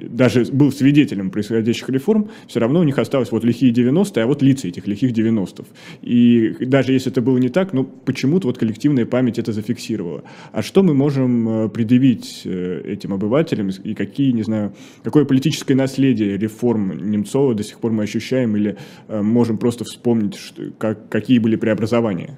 [0.09, 4.41] даже был свидетелем происходящих реформ, все равно у них осталось вот лихие 90-е, а вот
[4.41, 5.69] лица этих лихих 90-х.
[6.01, 10.23] И даже если это было не так, ну почему-то вот коллективная память это зафиксировала.
[10.51, 15.75] А что мы можем э, предъявить э, этим обывателям и какие, не знаю, какое политическое
[15.75, 21.09] наследие реформ Немцова до сих пор мы ощущаем или э, можем просто вспомнить, что, как,
[21.09, 22.37] какие были преобразования?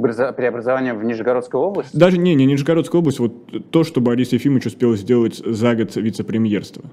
[0.00, 1.96] Преобразования в Нижегородской области?
[1.96, 6.84] Даже не, не Нижегородская область, вот то, что Борис Ефимович успел сделать за год вице-премьерства.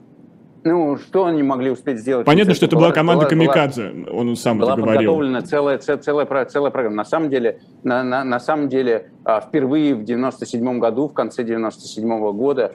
[0.67, 2.25] Ну, что они могли успеть сделать?
[2.25, 5.11] Понятно, что это была, была команда была, Камикадзе, он сам была это говорил.
[5.11, 6.95] Была подготовлена целая, целая, целая программа.
[6.97, 11.45] На самом деле, на, на, на самом деле а, впервые в 97 году, в конце
[11.45, 12.73] 97 года,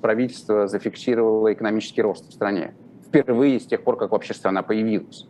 [0.00, 2.74] правительство зафиксировало экономический рост в стране.
[3.08, 5.26] Впервые с тех пор, как вообще страна появилась.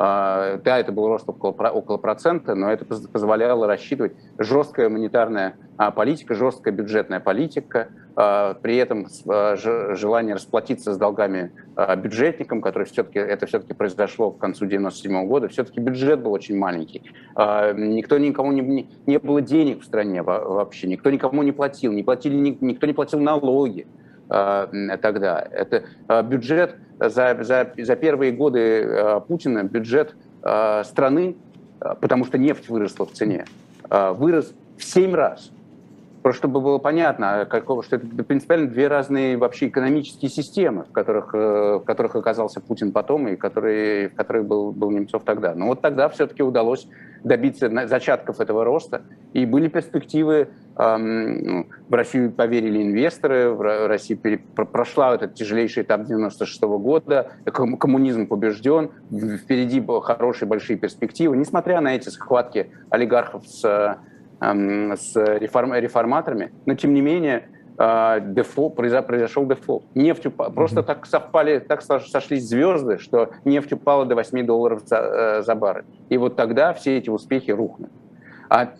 [0.00, 5.90] А, да, это был рост около, около процента, но это позволяло рассчитывать жесткая монетарная а,
[5.90, 11.50] политика, жесткая бюджетная политика, а, при этом желание расплатиться с долгами
[11.96, 17.02] бюджетникам, который все-таки, это все-таки произошло к концу 97 года, все-таки бюджет был очень маленький.
[17.34, 22.36] Никто никому не, не было денег в стране вообще, никто никому не платил, не платили,
[22.36, 23.88] никто не платил налоги.
[24.30, 24.66] Э,
[25.00, 25.46] тогда.
[25.50, 30.14] Это э, бюджет за, за, за первые годы э, Путина, бюджет
[30.84, 31.36] страны,
[32.00, 33.44] потому что нефть выросла в цене,
[33.90, 35.50] вырос в 7 раз.
[36.22, 41.34] Просто чтобы было понятно, какого, что это принципиально две разные вообще экономические системы, в которых,
[41.34, 45.54] в которых оказался Путин потом и который, в которых был, был Немцов тогда.
[45.56, 46.86] Но вот тогда все-таки удалось
[47.24, 55.34] добиться зачатков этого роста, и были перспективы в Россию поверили инвесторы, в России прошла этот
[55.34, 61.36] тяжелейший этап 96 -го года, коммунизм побежден, впереди хорошие большие перспективы.
[61.36, 63.98] Несмотря на эти схватки олигархов с,
[64.40, 67.48] с реформ, реформаторами, но тем не менее
[67.80, 69.84] а, дефолт, произошел дефолт.
[69.94, 70.50] Нефть упала.
[70.50, 75.54] Просто так совпали, так сошлись звезды, что нефть упала до 8 долларов за, э, за
[75.54, 75.84] баррель.
[76.08, 77.90] И вот тогда все эти успехи рухнули.
[78.50, 78.72] А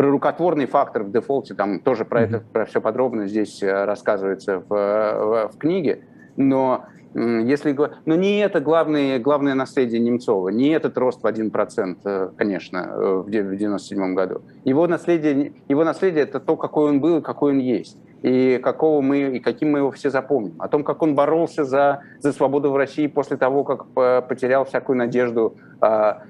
[0.00, 4.70] Прорукотворный фактор в дефолте, там тоже про это про все подробно здесь э, рассказывается в,
[4.70, 6.04] в, в книге,
[6.38, 12.30] но если но не это главное, главное наследие Немцова, не этот рост в 1%, э,
[12.34, 14.40] конечно, э, в 1997 году.
[14.64, 17.98] Его наследие, его наследие– это то, какой он был и какой он есть.
[18.22, 20.54] И, какого мы, и каким мы его все запомним.
[20.60, 23.84] О том, как он боролся за, за свободу в России после того, как
[24.26, 26.22] потерял всякую надежду а,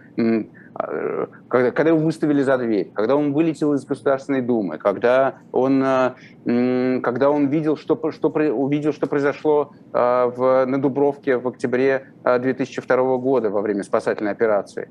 [1.48, 7.00] когда, когда его выставили за дверь, когда он вылетел из Государственной Думы, когда он, э,
[7.00, 13.16] когда он видел, что, что, увидел, что произошло э, в, на Дубровке в октябре 2002
[13.18, 14.88] года во время спасательной операции,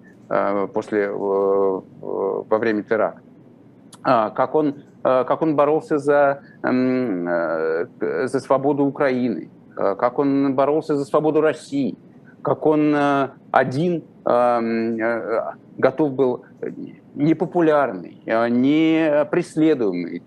[0.73, 3.21] после, во время теракта.
[4.02, 11.97] Как он, как он боролся за, за свободу Украины, как он боролся за свободу России,
[12.41, 12.95] как он
[13.52, 16.46] один готов был
[17.16, 20.22] непопулярный, не преследуемый,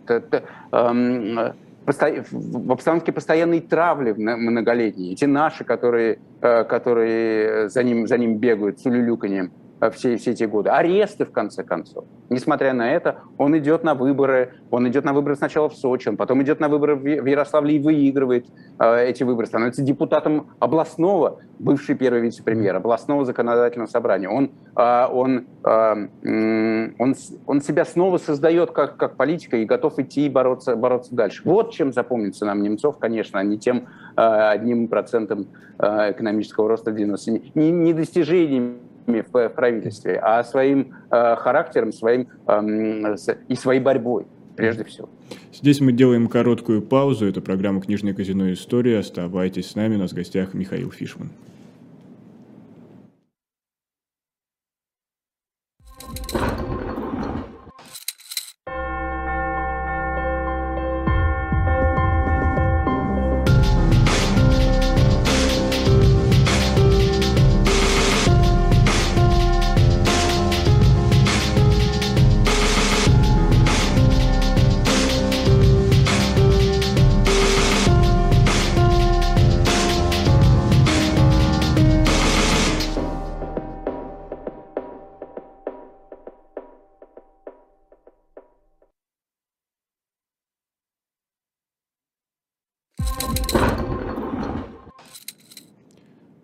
[1.84, 5.12] в обстановке постоянной травли многолетней.
[5.12, 10.44] Эти наши, которые, которые за, ним, за ним бегают с улюлюканьем, Э, все, все эти
[10.44, 10.70] годы.
[10.70, 12.04] Аресты, в конце концов.
[12.30, 14.54] Несмотря на это, он идет на выборы.
[14.70, 17.78] Он идет на выборы сначала в Сочи, он потом идет на выборы в Ярославле и
[17.78, 18.46] выигрывает
[18.78, 19.46] э, эти выборы.
[19.46, 24.28] Становится депутатом областного, бывший первый вице-премьер, областного законодательного собрания.
[24.28, 27.14] Он, э, он, э, он,
[27.46, 31.42] он себя снова создает как, как политика и готов идти и бороться, бороться дальше.
[31.44, 36.92] Вот чем запомнится нам Немцов, конечно, а не тем э, одним процентом э, экономического роста
[36.92, 43.16] в 90 не, не достижениями в правительстве, а своим э, характером, своим э,
[43.48, 45.08] и своей борьбой прежде всего.
[45.52, 47.26] Здесь мы делаем короткую паузу.
[47.26, 48.52] Это программа «Книжное казино.
[48.52, 48.98] История».
[48.98, 49.96] Оставайтесь с нами.
[49.96, 51.30] У нас в гостях Михаил Фишман.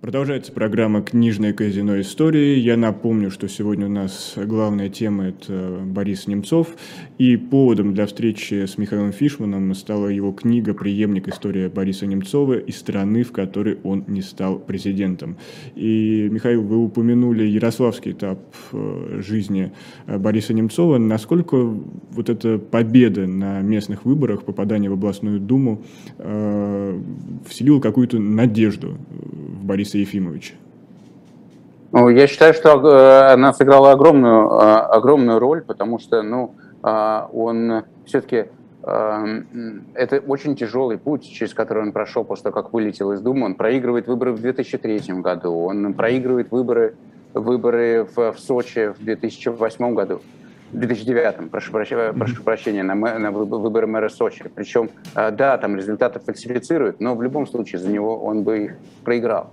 [0.08, 2.58] Продолжается программа «Книжное казино истории».
[2.58, 6.68] Я напомню, что сегодня у нас главная тема– это Борис Немцов.
[7.18, 11.28] И поводом для встречи с Михаилом Фишманом стала его книга «Преемник.
[11.28, 15.36] История Бориса Немцова и страны, в которой он не стал президентом».
[15.74, 18.40] И, Михаил, вы упомянули ярославский этап
[18.72, 19.72] э, жизни
[20.06, 20.96] Бориса Немцова.
[20.96, 25.82] Насколько вот эта победа на местных выборах, попадание в областную думу
[26.16, 26.98] э,
[27.46, 30.54] вселила какую-то надежду в Бориса Ефимовича?
[31.90, 37.22] Ну, я считаю, что э, она сыграла огромную, э, огромную роль, потому что ну, э,
[37.32, 38.46] он все-таки
[38.80, 43.44] это очень тяжелый путь, через который он прошел после того, как вылетел из Думы.
[43.44, 46.94] Он проигрывает выборы в 2003 году, он проигрывает выборы,
[47.34, 50.22] выборы в, в Сочи в 2008 году.
[50.72, 54.44] В 2009, прошу, прощения, прошу прощения, на, на выборы мэра Сочи.
[54.54, 59.50] Причем, да, там результаты фальсифицируют, но в любом случае за него он бы их проиграл.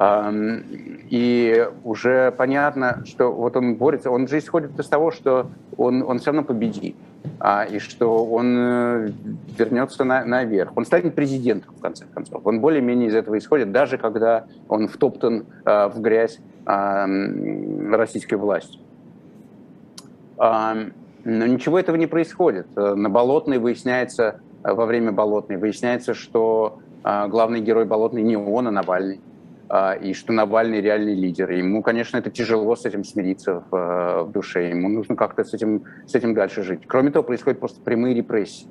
[0.00, 6.20] И уже понятно, что вот он борется, он же исходит из того, что он, он
[6.20, 6.94] все равно победит,
[7.40, 9.10] а, и что он э,
[9.58, 10.70] вернется на, наверх.
[10.76, 12.46] Он станет президентом, в конце концов.
[12.46, 18.80] Он более-менее из этого исходит, даже когда он втоптан а, в грязь российской властью.
[20.36, 20.76] А,
[21.24, 22.68] но ничего этого не происходит.
[22.76, 28.70] На Болотной выясняется, во время Болотной выясняется, что а, главный герой Болотной не он, а
[28.70, 29.20] Навальный.
[29.68, 31.50] А, и что Навальный реальный лидер.
[31.50, 34.70] Ему, конечно, это тяжело с этим смириться в, э, в душе.
[34.70, 36.80] Ему нужно как-то с этим, с этим дальше жить.
[36.86, 38.66] Кроме того, происходят просто прямые репрессии.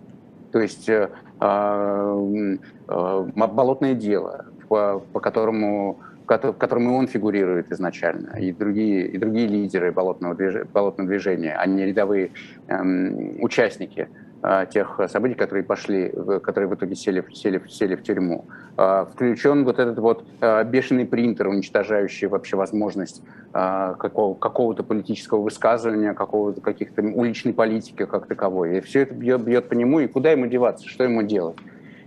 [0.52, 2.58] То есть э, э,
[2.88, 9.18] э, болотное дело, по, по которому в котором и он фигурирует изначально, и другие, и
[9.18, 10.66] другие лидеры болотного, движ...
[10.74, 12.32] болотного движения, а не рядовые
[12.68, 14.27] эм, участники а,
[14.72, 18.46] тех событий, которые пошли, которые в итоге сели, сели, сели в тюрьму.
[18.78, 26.14] А, включен вот этот вот а, бешеный принтер, уничтожающий вообще возможность какого, какого-то политического высказывания,
[26.14, 28.78] какого-то каких-то уличной политики как таковой.
[28.78, 31.58] И все это бьет, бьет по нему, и куда ему деваться, что ему делать?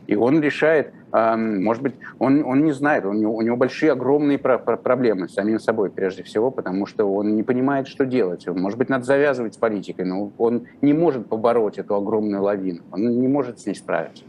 [0.07, 4.38] И он решает, может быть, он, он не знает, у него, у него большие, огромные
[4.38, 8.46] про про проблемы с самим собой, прежде всего, потому что он не понимает, что делать.
[8.46, 13.20] Может быть, надо завязывать с политикой, но он не может побороть эту огромную лавину, он
[13.20, 14.25] не может с ней справиться.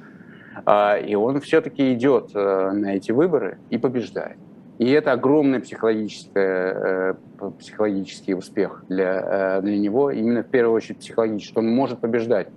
[0.65, 4.37] А, и он все-таки идет э, на эти выборы и побеждает.
[4.79, 7.13] И это огромный психологический, э,
[7.59, 12.47] психологический успех для, э, для него, именно в первую очередь психологический, что он может побеждать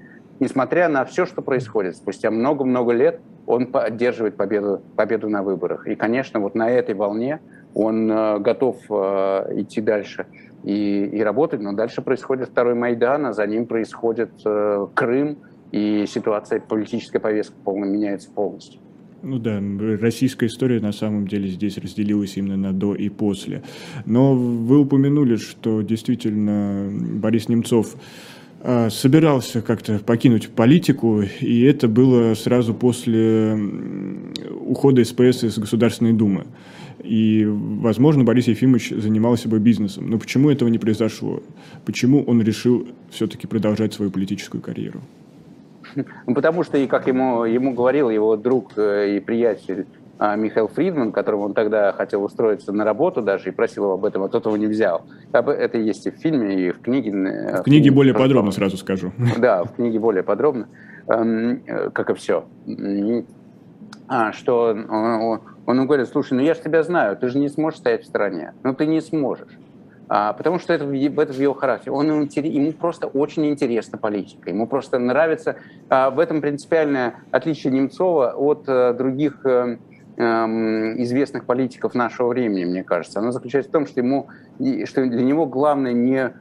[0.40, 5.87] несмотря на все, что происходит, спустя много-много лет он поддерживает победу, победу на выборах.
[5.87, 7.40] И, конечно, вот на этой волне
[7.74, 10.26] он э, готов э, идти дальше
[10.62, 15.38] и, и работать, но дальше происходит второй Майдан, а за ним происходит э, Крым,
[15.72, 18.80] и ситуация, политическая повестка полно, меняется полностью.
[19.24, 19.59] Ну да,
[20.00, 23.62] российская история на самом деле здесь разделилась именно на до и после.
[24.04, 27.96] Но вы упомянули, что действительно Борис Немцов
[28.88, 33.59] собирался как-то покинуть политику, и это было сразу после
[34.61, 36.46] ухода СПС из Государственной Думы.
[37.03, 40.09] И, возможно, Борис Ефимович занимался бы бизнесом.
[40.09, 41.42] Но почему этого не произошло?
[41.85, 45.00] Почему он решил все-таки продолжать свою политическую карьеру?
[45.94, 50.68] Ну, потому что, и как ему, ему говорил его друг э, и приятель а, Михаил
[50.68, 54.29] Фридман, которому он тогда хотел устроиться на работу даже и просил его об этом, а
[54.29, 55.03] тот его не взял.
[55.33, 57.11] Это есть и в фильме, и в книге.
[57.11, 59.12] Э, в книге в более подробно, сразу скажу.
[59.38, 60.68] Да, в книге более подробно,
[61.09, 62.44] эм, э, как и все.
[64.07, 67.81] А, что он, он говорит, слушай, ну я же тебя знаю, ты же не сможешь
[67.81, 68.53] стоять в стороне.
[68.62, 69.59] Ну ты не сможешь.
[70.09, 71.92] А, потому что это, это в его характере.
[71.92, 74.50] Он, ему просто очень интересна политика.
[74.50, 75.57] Ему просто нравится.
[75.88, 79.79] А, в этом принципиальное отличие Немцова от а, других а,
[80.16, 83.18] известных политиков нашего времени, мне кажется.
[83.18, 84.29] Оно заключается в том, что, ему,
[84.85, 86.33] что для него главное не,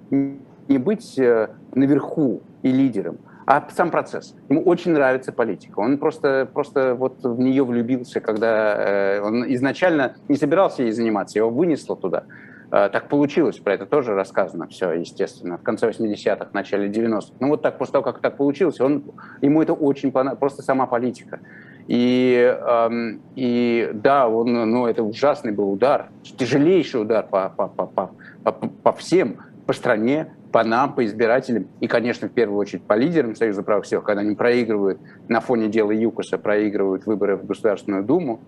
[0.68, 4.36] не быть э, наверху и лидером, а сам процесс.
[4.50, 5.80] Ему очень нравится политика.
[5.80, 11.40] Он просто, просто вот в нее влюбился, когда э, он изначально не собирался ей заниматься,
[11.40, 12.26] его вынесло туда.
[12.72, 17.34] Э, так получилось, про это тоже рассказано все, естественно, в конце 80-х, начале 90-х.
[17.40, 19.04] Ну вот так, после того, как так получилось, он,
[19.42, 21.40] ему это очень понравилось, просто сама политика.
[21.88, 27.88] И, эм, и да, он, ну, это ужасный был удар, тяжелейший удар по, по, по,
[27.88, 32.94] по, по, всем, по стране, по нам, по избирателям и, конечно, в первую очередь по
[32.94, 38.04] лидерам Союза правых сил, когда они проигрывают на фоне дела ЮКОСа, проигрывают выборы в Государственную
[38.04, 38.40] Думу,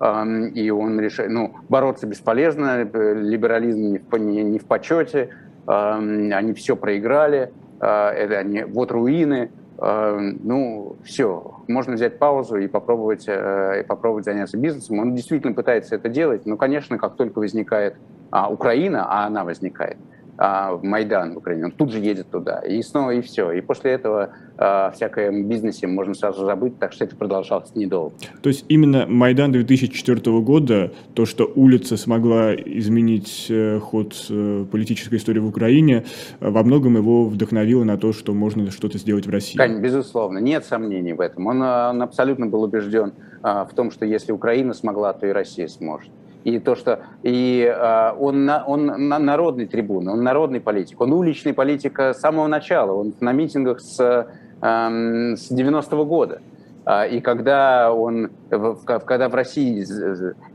[0.00, 5.30] эм, и он решает, ну, бороться бесполезно, либерализм не в, не, не в почете,
[5.66, 12.68] эм, они все проиграли, э, это они, вот руины, ну, все, можно взять паузу и
[12.68, 15.00] попробовать, э, и попробовать заняться бизнесом.
[15.00, 17.96] Он действительно пытается это делать, но, конечно, как только возникает
[18.30, 19.96] а, Украина, а она возникает,
[20.36, 23.52] а, в Майдан в Украине, он тут же едет туда, и снова, и все.
[23.52, 28.14] И после этого а, всякое бизнесе можно сразу забыть, так что это продолжалось недолго.
[28.42, 35.16] То есть именно Майдан 2004 года, то, что улица смогла изменить э, ход э, политической
[35.16, 36.04] истории в Украине,
[36.40, 39.56] во многом его вдохновило на то, что можно что-то сделать в России?
[39.56, 41.46] Конечно, безусловно, нет сомнений в этом.
[41.46, 45.68] Он, он абсолютно был убежден а, в том, что если Украина смогла, то и Россия
[45.68, 46.10] сможет
[46.44, 51.98] и то, что и э, он, он народный трибун, он народный политик, он уличный политик
[51.98, 54.26] с самого начала, он на митингах с, э,
[54.60, 56.40] с 90-го года.
[56.86, 59.84] А, и когда, он, когда в России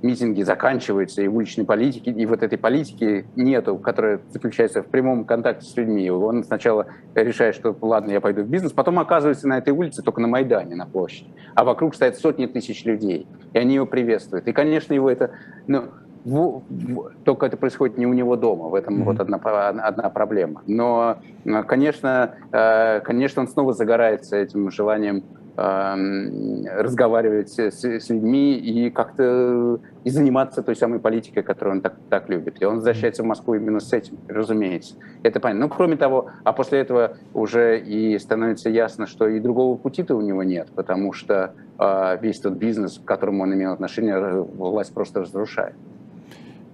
[0.04, 5.65] митинги заканчиваются, и уличной политики, и вот этой политики нету, которая заключается в прямом контакте
[5.65, 9.74] с людьми, он сначала решает, что ладно, я пойду в бизнес, потом оказывается на этой
[9.74, 13.88] улице только на Майдане, на площади, а вокруг стоят сотни тысяч людей, и они его
[13.88, 14.48] приветствуют.
[14.48, 15.32] И, конечно, его это...
[15.68, 15.86] Ну,
[16.26, 19.06] в, в, только это происходит не у него дома, в этом mm-hmm.
[19.06, 20.62] вот одна, одна проблема.
[20.68, 21.18] Но,
[21.65, 25.24] конечно, э, конечно, он снова загорается этим желанием
[25.60, 32.30] разговаривать с, с людьми и как-то и заниматься той самой политикой, которую он так, так
[32.30, 32.62] любит.
[32.62, 34.95] И он возвращается в Москву именно с этим, разумеется.
[35.24, 35.67] Это понятно.
[35.67, 40.22] Ну, кроме того, а после этого уже и становится ясно, что и другого пути-то у
[40.22, 45.22] него нет, потому что э, весь тот бизнес, к которому он имел отношение, власть просто
[45.22, 45.76] разрушает.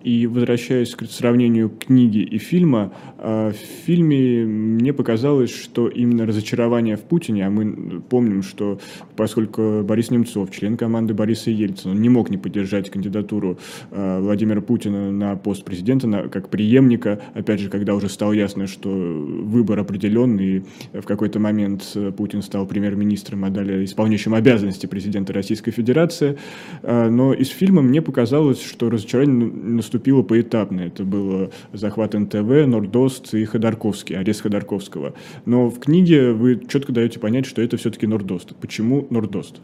[0.06, 6.96] И возвращаясь к сравнению книги и фильма, а, в фильме мне показалось, что именно разочарование
[6.96, 8.80] в Путине, а мы помним, что
[9.15, 13.58] поскольку Борис Немцов, член команды Бориса Ельцина, не мог не поддержать кандидатуру
[13.89, 18.89] а, Владимира Путина на пост президента, как преемника, опять же, когда уже стало ясно, что
[18.89, 20.62] выбор определен, и
[20.94, 26.38] в какой-то момент Путин стал премьер-министром, а далее исполняющим обязанности президента Российской Федерации.
[26.84, 30.81] Но из фильма мне показалось, что разочарование наступило наступило поэтапно.
[30.81, 35.13] Это было захват НТВ, Нордост и Ходорковский, арест Ходорковского.
[35.45, 38.55] Но в книге вы четко даете понять, что это все-таки Нордост.
[38.58, 39.62] Почему Нордост?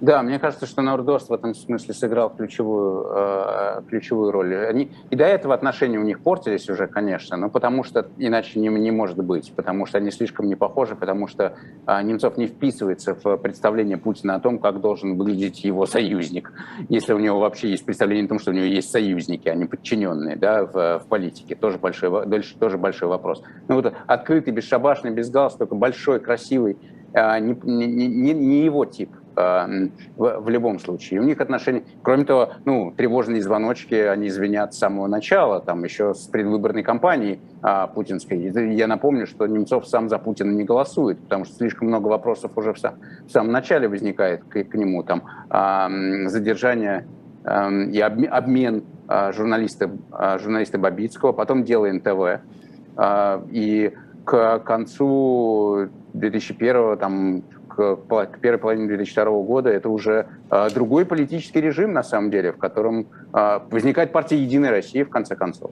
[0.00, 4.54] Да, мне кажется, что Нордост в этом смысле сыграл ключевую, э, ключевую роль.
[4.54, 8.68] Они, и до этого отношения у них портились уже, конечно, но потому что иначе не,
[8.68, 11.56] не может быть, потому что они слишком не похожи, потому что
[11.86, 16.52] э, Немцов не вписывается в представление Путина о том, как должен выглядеть его союзник,
[16.90, 19.64] если у него вообще есть представление о том, что у него есть союзники, а не
[19.64, 21.54] подчиненные да, в, в политике.
[21.54, 22.10] Тоже большой,
[22.60, 23.42] тоже большой вопрос.
[23.68, 26.76] Ну вот открытый, бесшабашный, без галстука, большой, красивый,
[27.14, 31.20] э, не, не, не, не его тип– в, в любом случае.
[31.20, 36.14] У них отношения, кроме того, ну, тревожные звоночки, они звенят с самого начала, там еще
[36.14, 38.38] с предвыборной кампании а, путинской.
[38.38, 42.52] И я напомню, что Немцов сам за Путина не голосует, потому что слишком много вопросов
[42.56, 42.94] уже в, сам,
[43.26, 45.90] в самом начале возникает к, к нему, там, а,
[46.26, 47.06] задержание
[47.44, 52.40] а, и обмен, обмен а, а, журналиста Бабицкого, потом дело НТВ.
[52.96, 53.92] А, и
[54.24, 57.42] к концу 2001 там,
[57.76, 62.56] к, первой половине 2002 года это уже э, другой политический режим, на самом деле, в
[62.56, 65.70] котором э, возникает партия «Единая Россия», в конце концов.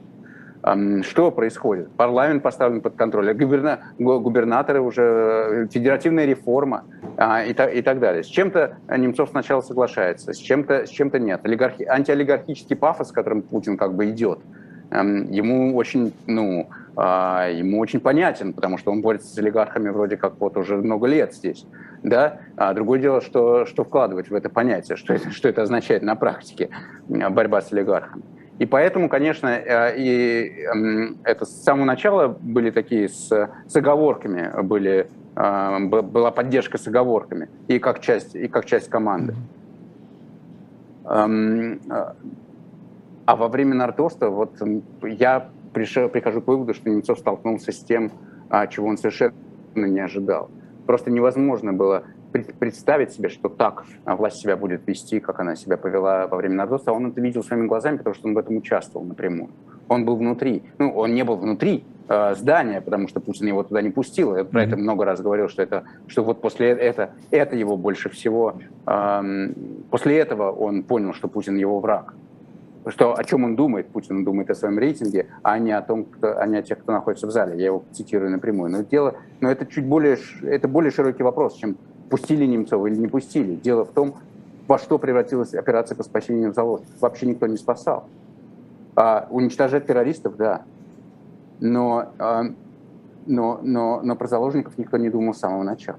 [1.02, 1.90] Что происходит?
[1.90, 6.84] Парламент поставлен под контроль, а губерна, губернаторы уже, э, федеративная реформа
[7.18, 8.22] э, и, та, и так далее.
[8.22, 11.40] С чем-то Немцов сначала соглашается, с чем-то, с чем-то нет.
[11.44, 14.38] Олигархи, антиолигархический пафос, с которым Путин как бы идет,
[14.90, 20.38] ему очень, ну, а, ему очень понятен, потому что он борется с олигархами вроде как
[20.38, 21.66] вот уже много лет здесь.
[22.04, 22.38] Да?
[22.56, 26.14] А другое дело, что, что вкладывать в это понятие, что это, что это означает на
[26.14, 26.68] практике,
[27.08, 28.22] борьба с олигархами.
[28.58, 30.64] И поэтому, конечно, э, и
[31.24, 33.28] это с самого начала были такие с,
[33.66, 39.34] с оговорками, были, а, была поддержка с оговорками, и как часть, и как часть команды.
[41.04, 41.26] А,
[43.26, 44.52] а во время Нордоста вот
[45.02, 48.12] я пришел, прихожу к выводу, что Немцов столкнулся с тем,
[48.50, 49.32] а, чего он совершенно
[49.74, 50.50] не ожидал.
[50.86, 52.04] Просто невозможно было
[52.58, 56.92] представить себе, что так власть себя будет вести, как она себя повела во время Нордоста.
[56.92, 59.50] Он это видел своими глазами, потому что он в этом участвовал напрямую.
[59.88, 60.62] Он был внутри.
[60.78, 64.36] Ну, он не был внутри э, здания, потому что Путин его туда не пустил.
[64.36, 64.66] Я про mm-hmm.
[64.66, 68.54] это много раз говорил, что, это, что вот после этого это его больше всего...
[68.86, 69.22] Э,
[69.90, 72.14] после этого он понял, что Путин его враг
[72.90, 76.38] что, о чем он думает, Путин думает о своем рейтинге, а не о том, кто,
[76.38, 77.56] а не о тех, кто находится в зале.
[77.58, 78.70] Я его цитирую напрямую.
[78.70, 81.76] Но дело, но это чуть более, это более широкий вопрос, чем
[82.10, 83.54] пустили Немцова или не пустили.
[83.54, 84.16] Дело в том,
[84.66, 87.00] во что превратилась операция по спасению заложников.
[87.00, 88.04] Вообще никто не спасал.
[88.96, 90.62] А, уничтожать террористов, да.
[91.60, 92.44] Но, а,
[93.26, 95.98] но, но, но про заложников никто не думал с самого начала.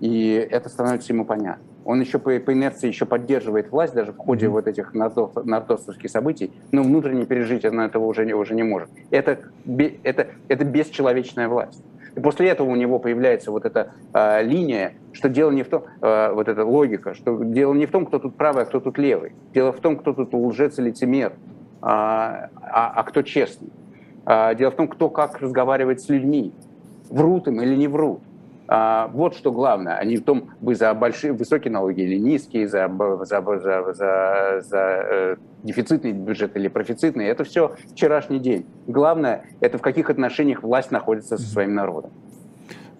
[0.00, 1.64] И это становится ему понятно.
[1.84, 6.52] Он еще по, по инерции еще поддерживает власть даже в ходе вот этих нордостовских событий,
[6.72, 8.88] но внутренне пережить она этого уже, уже не может.
[9.10, 9.38] Это,
[10.02, 11.82] это, это бесчеловечная власть.
[12.16, 15.84] И после этого у него появляется вот эта э, линия, что дело не в том,
[16.00, 18.98] э, вот эта логика, что дело не в том, кто тут правый, а кто тут
[18.98, 19.32] левый.
[19.52, 21.32] Дело в том, кто тут лжец и лицемер,
[21.82, 23.68] а, а, а кто честный.
[24.24, 26.52] А, дело в том, кто как разговаривает с людьми,
[27.10, 28.20] врут им или не врут.
[28.76, 32.66] А, вот что главное, а не в том, вы за большие, высокие налоги или низкие,
[32.66, 37.26] за, за, за, за, за э, дефицитный бюджет или профицитный.
[37.26, 38.66] Это все вчерашний день.
[38.88, 42.10] Главное, это в каких отношениях власть находится со своим народом.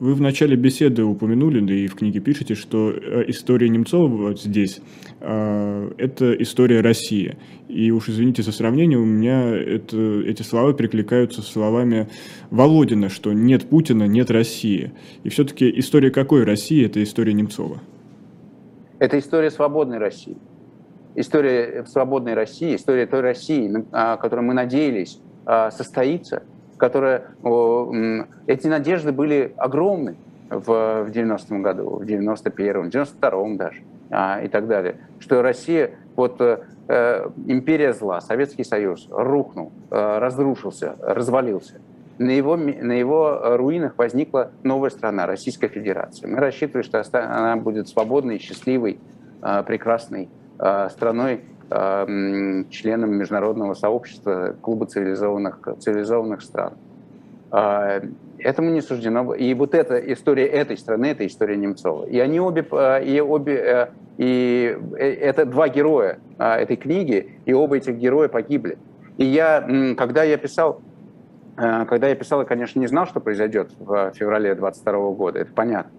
[0.04, 4.38] Вы в начале беседы упомянули, да и в книге пишете, что э, история Немцова вот
[4.38, 4.82] здесь
[5.22, 7.38] э,– это история России.
[7.68, 12.10] И уж извините за сравнение, у меня это, эти слова перекликаются с словами
[12.50, 14.92] Володина, что нет Путина, нет России.
[15.22, 17.80] И все-таки история какой России– это история Немцова?
[18.98, 20.36] Это история свободной России.
[21.14, 26.42] История свободной России, история той России, на которой мы надеялись а, состоится–
[26.76, 27.24] которая...
[28.46, 30.16] Эти надежды были огромны
[30.50, 34.96] в, в 90-м году, в 91-м, в 92-м даже а, и так далее.
[35.18, 41.80] Что Россия, вот э, э империя зла, Советский Союз рухнул, э, разрушился, развалился.
[42.18, 46.28] На его, на его руинах возникла новая страна, Российская Федерация.
[46.28, 48.98] Мы рассчитывали, что она будет свободной, счастливой,
[49.42, 51.40] э, прекрасной э, страной
[51.70, 56.74] членом международного сообщества клуба цивилизованных, цивилизованных стран.
[57.50, 58.02] А,
[58.38, 59.32] этому не суждено.
[59.34, 62.04] И вот эта история этой страны, это история Немцова.
[62.04, 63.86] И они обе, э, и обе, э,
[64.18, 68.76] и э, это два героя этой книги, и оба этих героя погибли.
[69.18, 70.80] И я, когда я писал,
[71.54, 75.92] когда я писал, я, конечно, не знал, что произойдет в феврале 22 года, это понятно.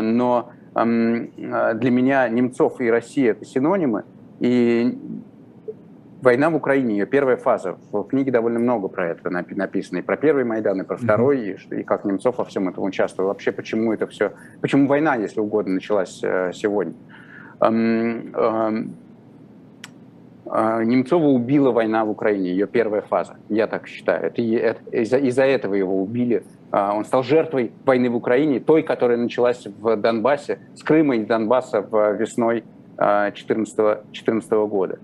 [0.00, 4.04] Но для меня Немцов и Россия– это синонимы–
[4.40, 4.98] и
[6.22, 10.16] война в Украине, ее первая фаза, в книге довольно много про это написано, и про
[10.16, 11.76] первый Майдан, и про второй, mm-hmm.
[11.76, 13.28] и, и как Немцов во всем этом участвовал.
[13.28, 16.94] Вообще, почему это все, почему война, если угодно, началась э, сегодня.
[17.60, 18.94] Эм, эм,
[20.46, 24.26] э, Немцова убила война в Украине, ее первая фаза, я так считаю.
[24.26, 26.44] Это, это, из-за, из-за этого его убили.
[26.72, 31.24] Э, он стал жертвой войны в Украине, той, которая началась в Донбассе, с Крыма и
[31.24, 32.64] Донбасса в весной
[32.98, 34.98] 2014 года.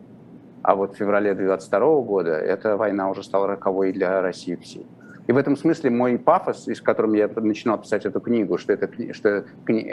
[0.63, 4.87] А вот в феврале 2022 года эта война уже стала роковой для России всей.
[5.27, 8.91] И в этом смысле мой пафос, с которым я начинал писать эту книгу, что, это,
[9.13, 9.45] что,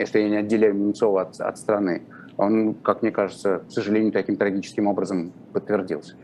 [0.05, 2.01] что я не отделяю Немцова от, от страны,
[2.37, 6.15] он, как мне кажется, к сожалению, таким трагическим образом подтвердился.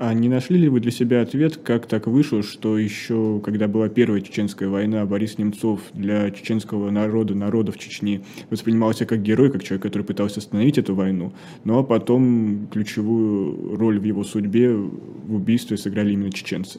[0.00, 3.88] А не нашли ли вы для себя ответ, как так вышло, что еще, когда была
[3.88, 9.82] Первая Чеченская война, Борис Немцов для чеченского народа, народов Чечни, воспринимался как герой, как человек,
[9.82, 11.32] который пытался остановить эту войну,
[11.64, 16.78] ну а потом ключевую роль в его судьбе в убийстве сыграли именно чеченцы?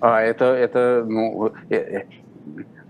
[0.00, 2.04] А это, это ну, э, э,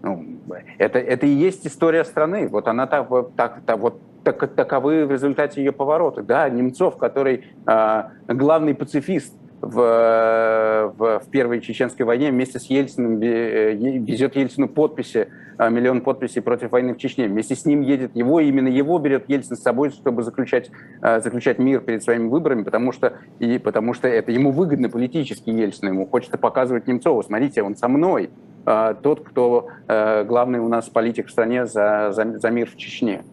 [0.05, 0.39] ну,
[0.79, 2.47] это, это и есть история страны.
[2.47, 6.23] Вот она так, так, так вот так, таковы в результате ее поворота.
[6.23, 13.23] Да, Немцов, который э, главный пацифист в, в, в Первой Чеченской войне вместе с Ельциным
[13.23, 17.29] э, везет Ельцину подписи, э, миллион подписей против войны в Чечне.
[17.29, 20.71] Вместе с ним едет его, именно его берет Ельцин с собой, чтобы заключать,
[21.01, 25.51] э, заключать мир перед своими выборами, потому что, и, потому что это ему выгодно политически
[25.51, 25.93] Ельцину.
[25.93, 28.31] Ему хочется показывать Немцову, смотрите, он со мной,
[28.65, 33.25] тот, кто главный у нас политик в стране за, за, за мир в Чечне.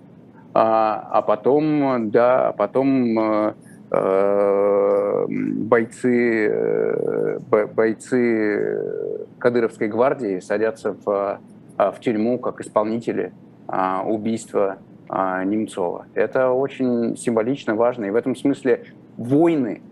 [0.53, 3.55] А, а потом, да, потом
[3.91, 7.39] Э, бойцы, э,
[7.73, 8.83] бойцы
[9.39, 11.39] Кадыровской гвардии садятся в,
[11.77, 13.31] а, в тюрьму как исполнители
[13.67, 14.77] а, убийства
[15.07, 16.05] а, Немцова.
[16.13, 18.05] Это очень символично, важно.
[18.05, 18.83] И в этом смысле
[19.17, 19.88] войны Э,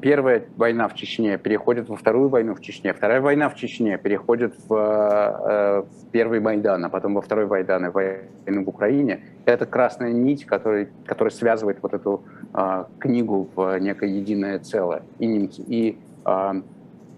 [0.00, 4.54] первая война в Чечне переходит во вторую войну в Чечне, вторая война в Чечне переходит
[4.68, 9.20] в, э, в первый Майдан, а потом во второй Майдан и войну в Украине.
[9.44, 12.22] Это красная нить, которая, которая связывает вот эту
[12.54, 15.02] э, книгу в некое единое целое.
[15.18, 16.52] И, немц, и, э,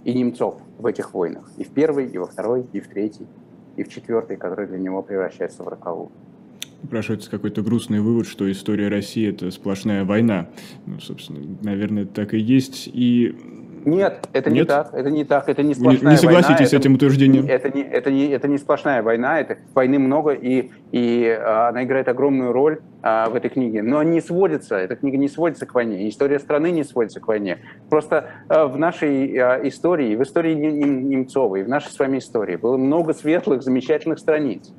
[0.04, 1.50] и немцов в этих войнах.
[1.58, 3.26] И в первой, и во второй, и в третьей,
[3.76, 6.10] и в четвертой, которая для него превращается в роковую
[6.82, 10.48] напрашивается какой-то грустный вывод, что история России– это сплошная война.
[10.86, 12.88] Ну, собственно, наверное, так и есть.
[12.92, 13.34] И
[13.84, 14.62] нет, это Нет?
[14.62, 16.10] не так, это не так, это не сплошная война.
[16.10, 17.46] Не согласитесь война, с этим утверждением?
[17.46, 21.84] Это не, это, не, это не сплошная война, это войны много, и, и а, она
[21.84, 23.82] играет огромную роль а, в этой книге.
[23.82, 27.58] Но не сводится, эта книга не сводится к войне, история страны не сводится к войне.
[27.88, 32.56] Просто а, в нашей а, истории, в истории Немцова и в нашей с вами истории
[32.56, 34.72] было много светлых, замечательных страниц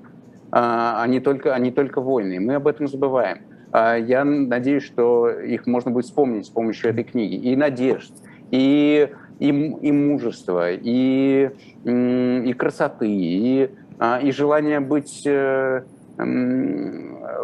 [0.51, 2.39] а не только, а не только войны.
[2.39, 3.39] Мы об этом забываем.
[3.71, 7.35] А я надеюсь, что их можно будет вспомнить с помощью этой книги.
[7.35, 8.11] И надежд,
[8.51, 11.51] и, и, и мужества, и,
[11.83, 13.69] и красоты, и,
[13.99, 15.83] а, и желание быть, э,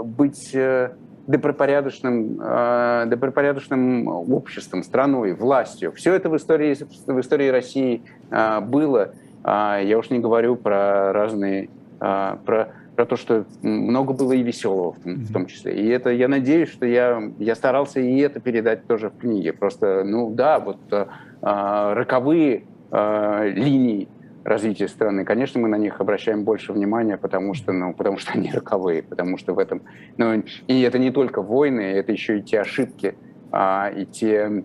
[0.04, 0.92] быть э,
[1.28, 5.92] добропорядочным, э, добропорядочным обществом, страной, властью.
[5.92, 6.76] Все это в истории,
[7.06, 8.02] в истории России
[8.32, 9.14] было.
[9.44, 15.00] Я уж не говорю про разные про про то, что много было и веселого в
[15.00, 15.76] том, в том числе.
[15.76, 19.54] И это, я надеюсь, что я, я старался и это передать тоже в книге.
[19.54, 21.06] Просто, ну да, вот э,
[21.42, 24.08] роковые э, линии
[24.44, 28.52] развития страны, конечно, мы на них обращаем больше внимания, потому что, ну, потому что они
[28.52, 29.82] роковые, потому что в этом...
[30.18, 33.16] Ну, и это не только войны, это еще и те ошибки,
[33.52, 34.64] э, и те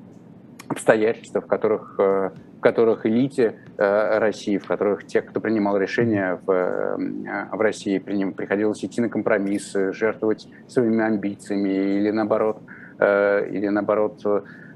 [0.69, 6.39] обстоятельства, в которых э, в которых элите э, России, в которых те, кто принимал решения
[6.45, 12.59] в, э, в России, приходилось идти на компромиссы, жертвовать своими амбициями или наоборот,
[12.99, 14.23] э, или наоборот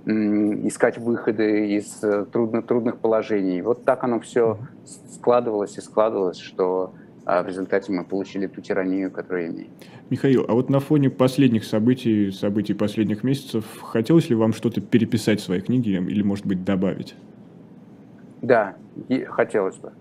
[0.06, 3.60] искать выходы из трудных, трудных положений.
[3.62, 4.58] Вот так оно все
[5.10, 9.70] складывалось и складывалось, что в результате мы получили ту тиранию, которую имеем.
[10.10, 15.40] Михаил, а вот на фоне последних событий, событий последних месяцев, хотелось ли вам что-то переписать
[15.40, 17.14] в своей книге или, может быть, добавить?
[18.44, 18.74] Да,
[19.28, 19.92] хотелось бы.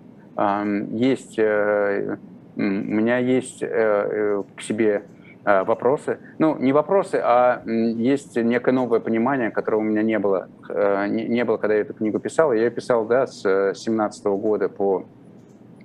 [0.92, 2.18] Есть, э,
[2.58, 5.04] у меня есть э, э, к себе
[5.46, 6.20] вопросы.
[6.40, 11.58] Ну, не вопросы, а есть некое новое понимание, которого у меня не было, не было,
[11.58, 12.54] когда я эту книгу писал.
[12.54, 15.04] Я ее писал, да, с 17 года по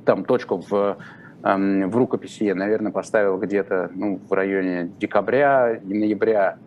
[0.05, 0.97] там точку в
[1.43, 6.59] в рукописи я, наверное, поставил где-то ну, в районе декабря и ноября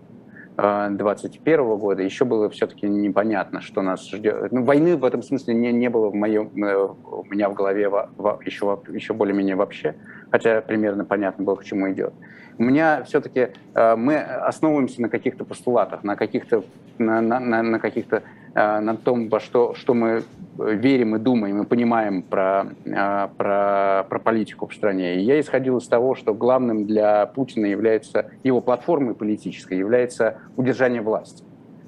[0.58, 4.52] 2021 года еще было все-таки непонятно, что нас ждет.
[4.52, 7.90] Ну, войны в этом смысле не, не было в моем, э, у меня в голове
[7.90, 9.96] во, во, еще, еще более-менее вообще,
[10.30, 12.14] хотя примерно понятно было, к чему идет.
[12.58, 16.64] У меня все-таки э, мы основываемся на каких-то постулатах, на каких-то
[16.98, 18.24] на, на, на каких-то
[18.54, 20.24] э, на том, во что, что мы
[20.58, 25.16] верим и думаем и понимаем про, э, про, про политику в стране.
[25.16, 31.02] И я исходил из того, что главным для Путина является его платформой политической, является удержание
[31.02, 31.44] власти.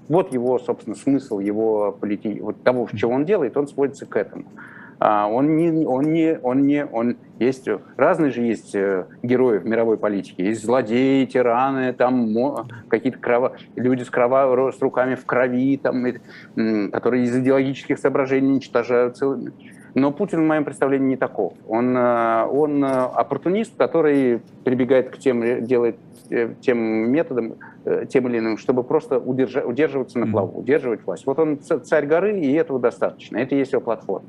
[0.10, 4.46] Вот его, собственно, смысл его политики, вот того, что он делает, он сводится к этому.
[5.06, 9.66] А, он не, он не, он не, он есть разные же есть э, герои в
[9.66, 12.34] мировой политике, есть злодеи, тираны, там
[12.88, 16.06] какие-то крово, люди с, крова, с руками в крови, там,
[16.90, 19.52] которые из идеологических соображений уничтожают целыми.
[19.94, 21.52] Но Путин, в моем представлении, не таков.
[21.68, 25.98] Он, э, он э, оппортунист, который прибегает к тем, делает
[26.62, 26.80] тем
[27.12, 27.56] методом,
[28.08, 31.28] тем или иным, чтобы просто удержа, удерживаться на плаву, удерживать власть.
[31.28, 33.38] Вот он царь горы, и этого достаточно.
[33.38, 34.26] Это есть его платформа.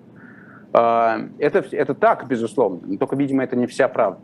[0.77, 4.21] А, это, это так, безусловно, но только, видимо, это не вся правда.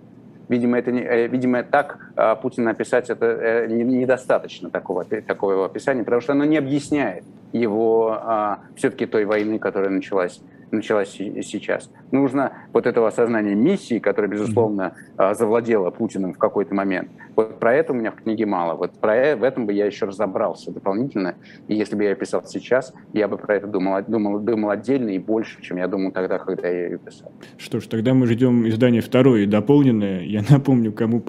[0.49, 6.03] Видимо, это не, э, видимо, так а, Путин описать это э, недостаточно такого, такого описания,
[6.03, 7.23] потому что оно не объясняет
[7.53, 10.41] его а, все-таки той войны, которая началась
[10.73, 11.91] началась сейчас.
[12.11, 17.11] Нужно вот этого осознания миссии, которое, безусловно, а, завладело Путиным в какой-то момент.
[17.37, 18.75] Вот про это у меня в книге мало.
[18.75, 21.37] Вот про э, в этом бы я еще разобрался дополнительно.
[21.69, 25.19] И если бы я писал сейчас, я бы про это думал, думал, думал отдельно и
[25.19, 27.33] больше, чем я думал тогда, когда я ее писал.
[27.57, 30.23] Что ж, тогда мы ждем издание второе, дополненное.
[30.23, 31.23] Я напомню, кому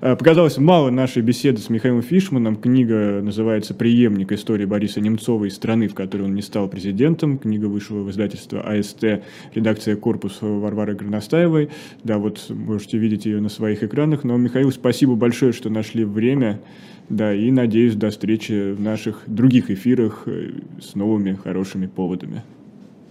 [0.00, 2.56] а, показалось мало нашей беседы с Михаилом Фишманом.
[2.56, 7.38] Книга называется «Преемник истории Бориса Немцова из страны, в которой он не стал президентом».
[7.38, 9.22] Книга вышла в издательство АСТ,
[9.54, 11.70] редакция «Корпус» Варвары Горностаевой.
[12.04, 14.24] Да, вот можете видеть ее на своих экранах.
[14.24, 16.60] Но, Михаил, спасибо большое, что нашли время.
[17.08, 22.44] Да, и надеюсь, до встречи в наших других эфирах э, с новыми хорошими поводами.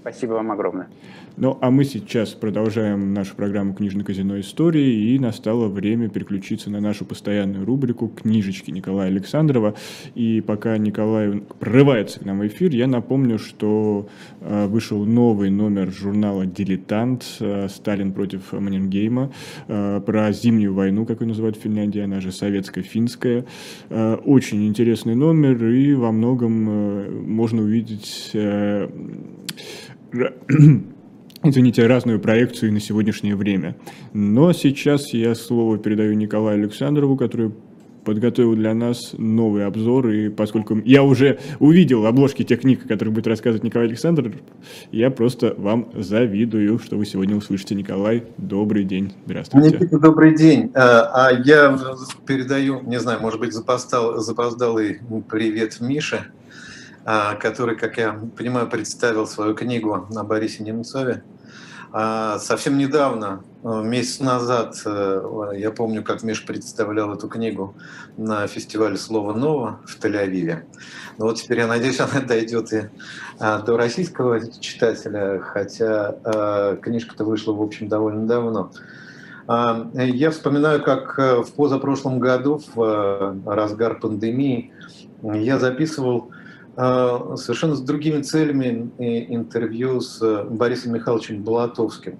[0.01, 0.87] Спасибо вам огромное.
[1.35, 6.79] Ну, а мы сейчас продолжаем нашу программу «Книжное казино истории», и настало время переключиться на
[6.79, 9.75] нашу постоянную рубрику «Книжечки» Николая Александрова.
[10.15, 14.07] И пока Николай прорывается к нам в эфир, я напомню, что
[14.41, 19.31] э, вышел новый номер журнала «Дилетант» э, «Сталин против Манингейма»
[19.67, 23.45] э, про зимнюю войну, как ее называют в Финляндии, она же советско-финская.
[23.89, 28.31] Очень интересный номер, и во многом можно увидеть...
[31.43, 33.75] извините, разную проекцию на сегодняшнее время.
[34.13, 37.51] Но сейчас я слово передаю Николаю Александрову, который
[38.05, 43.13] подготовил для нас новый обзор, и поскольку я уже увидел обложки тех книг, о которых
[43.13, 44.33] будет рассказывать Николай Александров,
[44.91, 47.75] я просто вам завидую, что вы сегодня услышите.
[47.75, 49.77] Николай, добрый день, здравствуйте.
[49.91, 50.71] Добрый день.
[50.73, 51.77] А, а я
[52.25, 56.25] передаю, не знаю, может быть, запоздал, запоздалый привет Мише,
[57.39, 61.23] который, как я понимаю, представил свою книгу на Борисе Немцове.
[61.91, 67.75] А, совсем недавно, э, месяц назад, э, я помню, как Миш представлял эту книгу
[68.15, 70.65] на фестивале «Слово ново» в Тель-Авиве.
[71.17, 72.89] Но вот теперь, я надеюсь, она дойдет и
[73.39, 78.71] а, до российского читателя, хотя книжка-то вышла, в общем, довольно давно.
[79.95, 84.71] Я вспоминаю, как э, в позапрошлом году, в разгар пандемии,
[85.23, 86.38] я записывал а,
[86.79, 92.19] совершенно с другими целями интервью с э, Борисом Михайловичем Болотовским,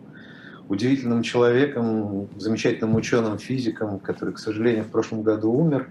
[0.68, 5.88] удивительным человеком, замечательным ученым, физиком, который, к сожалению, в прошлом году умер.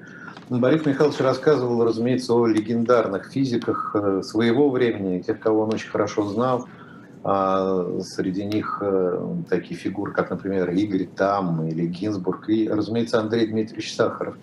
[0.51, 6.27] Борис Михайлович рассказывал, разумеется, о легендарных физиках э, своего времени, тех, кого он очень хорошо
[6.29, 6.69] знал.
[7.25, 13.47] А среди них э, такие фигуры, как, например, Игорь Там или Гинзбург, и, разумеется, Андрей
[13.47, 14.37] Дмитриевич Сахаров.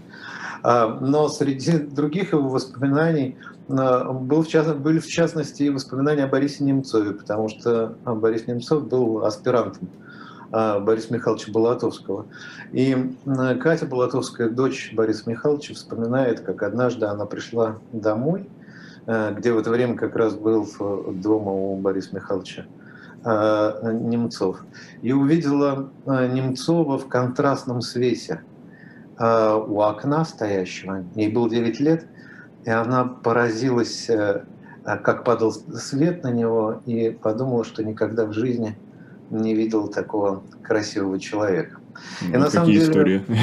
[0.68, 3.38] А, но среди других его воспоминаний
[3.68, 8.88] был в частности, были в частности воспоминания о Борисе Немцове, потому что а, Борис Немцов
[8.88, 9.90] был аспирантом
[10.52, 12.26] а, Бориса Михайловича Балатовского.
[12.72, 13.16] И
[13.62, 18.50] Катя Балатовская, дочь Бориса Михайловича, вспоминает, как однажды она пришла домой,
[19.06, 20.68] где в это время как раз был
[21.12, 22.66] дома у Бориса Михайловича
[23.24, 24.64] Немцов,
[25.04, 28.42] и увидела Немцова в контрастном свете–
[29.18, 32.06] у окна стоящего, ей было 9 лет,
[32.66, 34.44] и она поразилась, э,
[34.86, 38.76] э, как падал свет на него, и подумала, что никогда в жизни
[39.30, 41.78] не видела такого красивого человека.
[42.22, 43.26] Ну, и на самом деле, истории.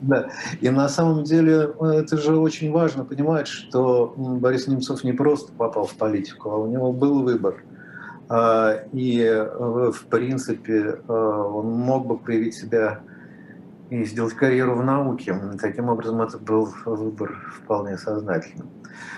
[0.00, 0.28] Да.
[0.60, 5.86] И на самом деле это же очень важно понимать, что Борис Немцов не просто попал
[5.86, 7.64] в политику, а у него был выбор.
[8.92, 13.00] И, в принципе, он мог бы проявить себя
[13.90, 15.34] и сделать карьеру в науке.
[15.60, 18.68] Таким образом, это был выбор вполне сознательным.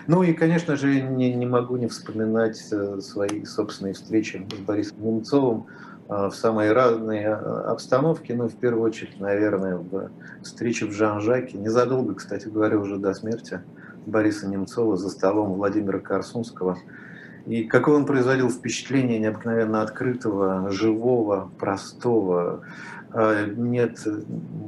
[0.07, 5.03] Ну и, конечно же, не, не могу не вспоминать э, свои собственные встречи с Борисом
[5.03, 5.67] Немцовым
[6.09, 10.11] э, в самые разные э, обстановки, ну, в первую очередь, наверное, в
[10.43, 13.61] встрече в Жан-Жаке, незадолго, кстати говоря, уже до смерти
[14.07, 16.79] Бориса Немцова за столом Владимира Корсунского.
[17.47, 22.65] И какое он производил впечатление необыкновенно открытого, живого, простого,
[23.15, 24.07] нет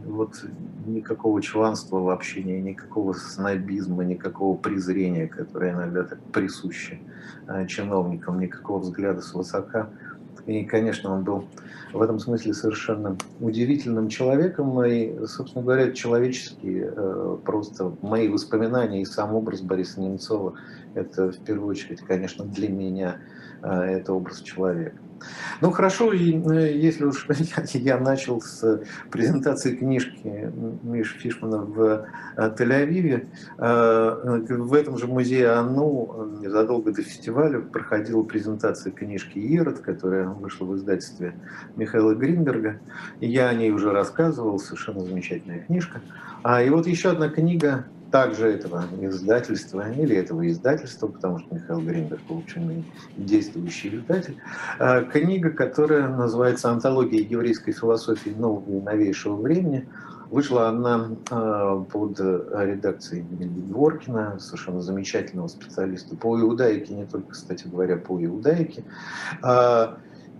[0.07, 0.45] вот
[0.87, 6.99] никакого чванства в общении, никакого снобизма, никакого презрения, которое иногда так присуще
[7.47, 9.91] а, чиновникам, никакого взгляда свысока.
[10.47, 11.45] И, конечно, он был
[11.93, 14.83] в этом смысле совершенно удивительным человеком.
[14.85, 20.55] И, собственно говоря, человеческие э, просто мои воспоминания и сам образ Бориса Немцова,
[20.95, 23.19] это в первую очередь, конечно, для меня
[23.63, 24.97] э, это образ человека.
[25.61, 27.27] Ну хорошо, э, если уж
[27.75, 30.53] я начал с презентации книжки
[30.83, 32.07] Миши Фишмана в
[32.37, 33.27] э, Тель-Авиве,
[33.59, 40.67] э, в этом же музее АНУ задолго до фестиваля проходила презентация книжки «Ирод», которая вышла
[40.67, 41.35] в издательстве
[41.77, 42.81] Михаила Гринберга.
[43.21, 46.01] Я о ней уже рассказывал, совершенно замечательная книжка.
[46.43, 51.81] А, и вот еще одна книга также этого издательства или этого издательства, потому что Михаил
[51.81, 52.85] Гринберг, общем,
[53.17, 54.37] действующий издатель,
[54.79, 59.89] э, книга, которая называется «Антология еврейской философии нового и новейшего времени»,
[60.31, 67.99] Вышла она э, под редакцией Дворкина, совершенно замечательного специалиста по иудаике, не только, кстати говоря,
[67.99, 68.83] по иудаике.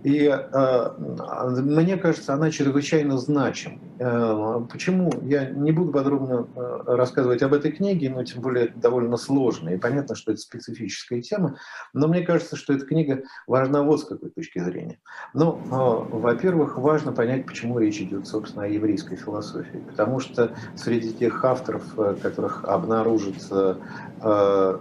[0.03, 3.79] И э, мне кажется, она чрезвычайно значима.
[3.99, 5.11] Э, почему?
[5.23, 9.75] Я не буду подробно э, рассказывать об этой книге, но тем более это довольно сложная.
[9.75, 11.57] И понятно, что это специфическая тема.
[11.93, 14.99] Но мне кажется, что эта книга важна вот с какой точки зрения.
[15.33, 19.81] Ну, э, во-первых, важно понять, почему речь идет, собственно, о еврейской философии.
[19.89, 23.77] Потому что среди тех авторов, э, которых обнаружится
[24.21, 24.79] э,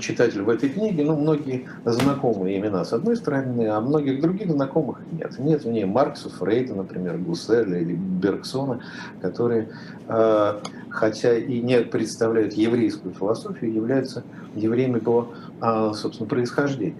[0.00, 5.00] читатель в этой книге, ну, многие знакомые имена с одной стороны, а многих других знакомых
[5.12, 5.38] нет.
[5.38, 8.80] Нет в ней Маркса, Фрейда, например, Гусселя или Бергсона,
[9.20, 9.68] которые,
[10.08, 14.24] э, хотя и не представляют еврейскую философию, являются
[14.54, 15.28] евреями по,
[15.60, 16.96] э, собственно, происхождению.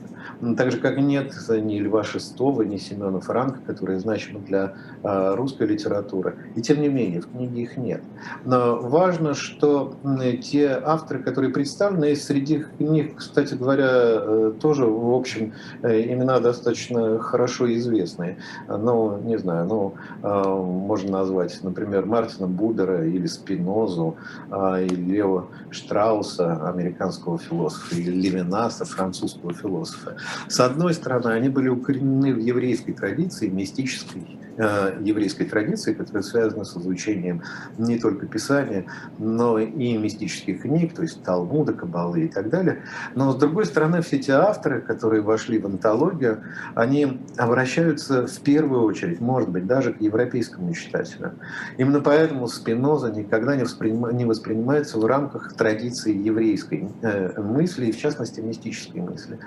[0.56, 5.66] Так же, как нет ни Льва Шестого, ни Семена Франка, которые значимы для э, русской
[5.66, 6.36] литературы.
[6.54, 8.02] И тем не менее, в книге их нет.
[8.44, 9.96] Но важно, что
[10.42, 15.52] те авторы, которые представлены, и среди них, кстати говоря, э, тоже, в общем,
[15.82, 18.38] э, имена достаточно хорошо известные.
[18.68, 24.16] Ну, не знаю, ну, можно назвать, например, Мартина Будера или Спинозу,
[24.50, 30.15] или Лео Штрауса, американского философа, или Левинаса, французского философа.
[30.48, 36.64] С одной стороны, они были укоренены в еврейской традиции, мистической, Э, еврейской традиции, которая связана
[36.64, 37.42] с изучением
[37.76, 38.86] не только Писания,
[39.18, 42.82] но и мистических книг, то есть Талмуда, Кабалы и так далее.
[43.14, 46.42] Но с другой стороны, все те авторы, которые вошли в антологию,
[46.74, 51.34] они обращаются в первую очередь, может быть, даже к европейскому читателю.
[51.76, 57.92] Именно поэтому Спиноза никогда не, воспринима, не воспринимается в рамках традиции еврейской э, мысли, и
[57.92, 59.38] в частности мистической мысли.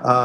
[0.00, 0.17] А,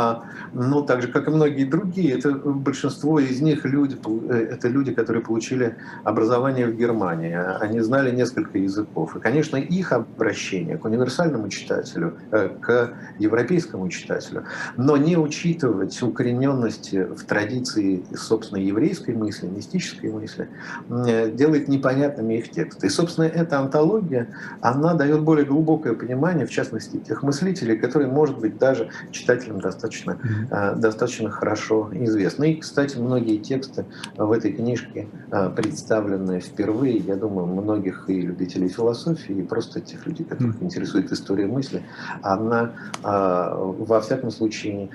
[0.54, 3.98] ну, так же, как и многие другие, это большинство из них люди
[4.30, 7.34] это люди, которые получили образование в Германии.
[7.60, 9.16] Они знали несколько языков.
[9.16, 14.44] И, конечно, их обращение к универсальному читателю, э, к европейскому читателю,
[14.78, 20.48] но не учитывать укорененности в традиции, собственно, еврейской мысли, мистической мысли,
[20.89, 22.88] э, делает непонятными их тексты.
[22.88, 24.28] И, собственно, эта антология,
[24.62, 29.83] она дает более глубокое понимание, в частности, тех мыслителей, которые, может быть, даже читателям достаточно,
[29.88, 30.76] mm-hmm.
[30.80, 32.54] достаточно хорошо известны.
[32.54, 33.86] И, кстати, многие тексты
[34.18, 40.06] в этой книжке а, представлены впервые, я думаю, многих и любителей философии, и просто тех
[40.06, 41.84] людей, которых интересует история мысли,
[42.22, 42.72] она
[43.04, 44.90] а, во всяком случае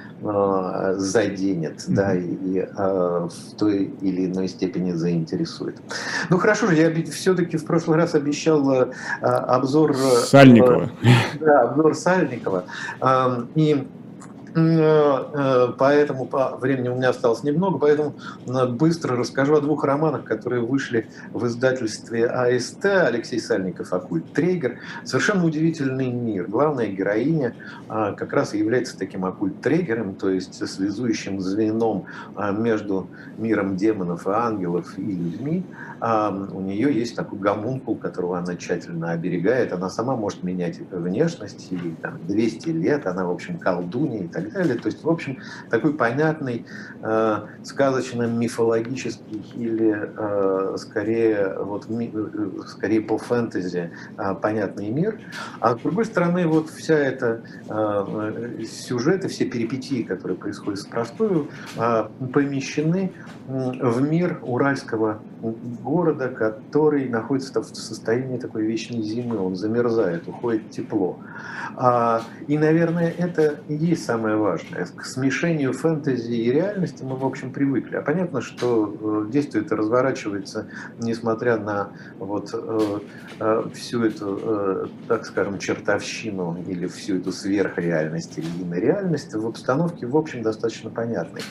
[0.97, 1.95] заденет, mm-hmm.
[1.95, 5.77] да, и в той или иной степени заинтересует.
[6.31, 10.91] Ну хорошо же, я все-таки в прошлый раз обещал обзор Сальникова.
[11.41, 12.65] Да, обзор Сальникова.
[13.55, 13.98] И Э, э,
[14.55, 18.15] поэтому по времени у меня осталось немного, поэтому
[18.47, 22.85] э, быстро расскажу о двух романах, которые вышли в издательстве АСТ.
[22.85, 24.79] Алексей Сальников «Акульт Трейгер».
[25.05, 26.47] Совершенно удивительный мир.
[26.47, 27.55] Главная героиня
[27.89, 32.07] как раз и является таким оккульт-трейгером, то есть связующим звеном
[32.53, 35.65] между миром демонов и ангелов и людьми.
[36.01, 39.73] У нее есть такой гомункул, которого она тщательно оберегает.
[39.73, 44.53] Она сама может менять внешность, и там, 200 лет, она, в общем, колдунья и так
[44.53, 44.77] далее.
[44.77, 45.39] То есть, в общем,
[45.71, 46.67] такой понятный,
[47.03, 53.91] э, сказочно-мифологический или э, скорее, вот, э, скорее по фэнтези
[54.41, 55.21] понятный мир.
[55.61, 61.49] А с другой стороны, вот вся эта э, сюжеты, все перипетии, которые происходят с простою,
[61.77, 63.13] э, помещены
[63.47, 65.21] в мир уральского
[65.89, 71.19] города, который находится в состоянии такой вечной зимы, он замерзает, уходит тепло.
[71.77, 74.85] А, и, наверное, это и есть самое важное.
[74.85, 77.97] К смешению фэнтези и реальности мы, в общем, привыкли.
[77.97, 80.67] А понятно, что э, действие это разворачивается,
[80.99, 82.99] несмотря на вот э,
[83.41, 90.17] э, всю эту, так скажем, чертовщину или всю эту сверхреальность или инореальность в обстановке, в
[90.17, 91.43] общем, достаточно понятной.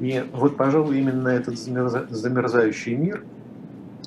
[0.00, 3.22] И вот, пожалуй, именно этот замерзающий мир–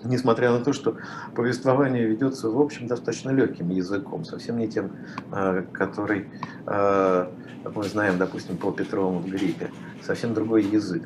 [0.03, 0.97] несмотря на то, что
[1.35, 4.91] повествование ведется, в общем, достаточно легким языком, совсем не тем,
[5.31, 6.27] а, который,
[6.65, 7.31] а,
[7.63, 9.71] как мы знаем, допустим, по Петровому в «Гриппе»,
[10.03, 11.03] совсем другой язык.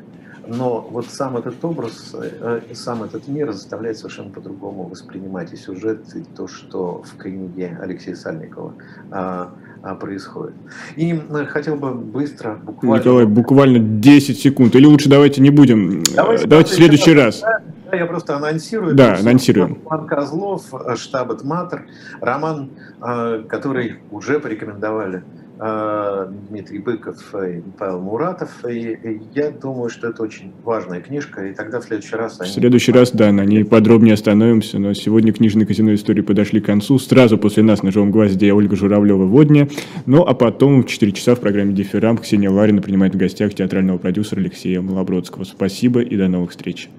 [0.48, 6.04] Но вот сам этот образ, э, сам этот мир заставляет совершенно по-другому воспринимать и сюжет,
[6.16, 8.74] и то, что в книге Алексея Сальникова
[9.12, 9.52] а,
[10.00, 10.56] происходит.
[10.96, 13.02] И хотел бы быстро, буквально...
[13.02, 14.76] Николай, буквально 10 секунд.
[14.76, 16.04] Или лучше давайте не будем.
[16.16, 17.42] Давайте, давайте в следующий раз.
[17.42, 17.62] Да,
[17.92, 18.96] Да, я просто анонсирую.
[18.96, 19.80] Да, анонсируем.
[19.84, 21.88] Роман Козлов, штаб Матер,
[22.22, 22.70] роман,
[23.50, 25.24] который уже порекомендовали
[26.50, 28.50] Дмитрий Быков и Павел Муратов.
[28.68, 32.39] И я думаю, что это очень важная книжка, и тогда в следующий раз...
[32.39, 36.66] В следующий раз, да, на ней подробнее остановимся, но сегодня книжные казино истории подошли к
[36.66, 36.98] концу.
[36.98, 39.68] Сразу после нас на «Живом гвозде» Ольга Журавлева «Водня»,
[40.06, 43.98] ну а потом в 4 часа в программе «Дифферам» Ксения Ларина принимает в гостях театрального
[44.00, 45.44] продюсера Алексея Малобродского.
[45.44, 46.89] Спасибо и до новых встреч.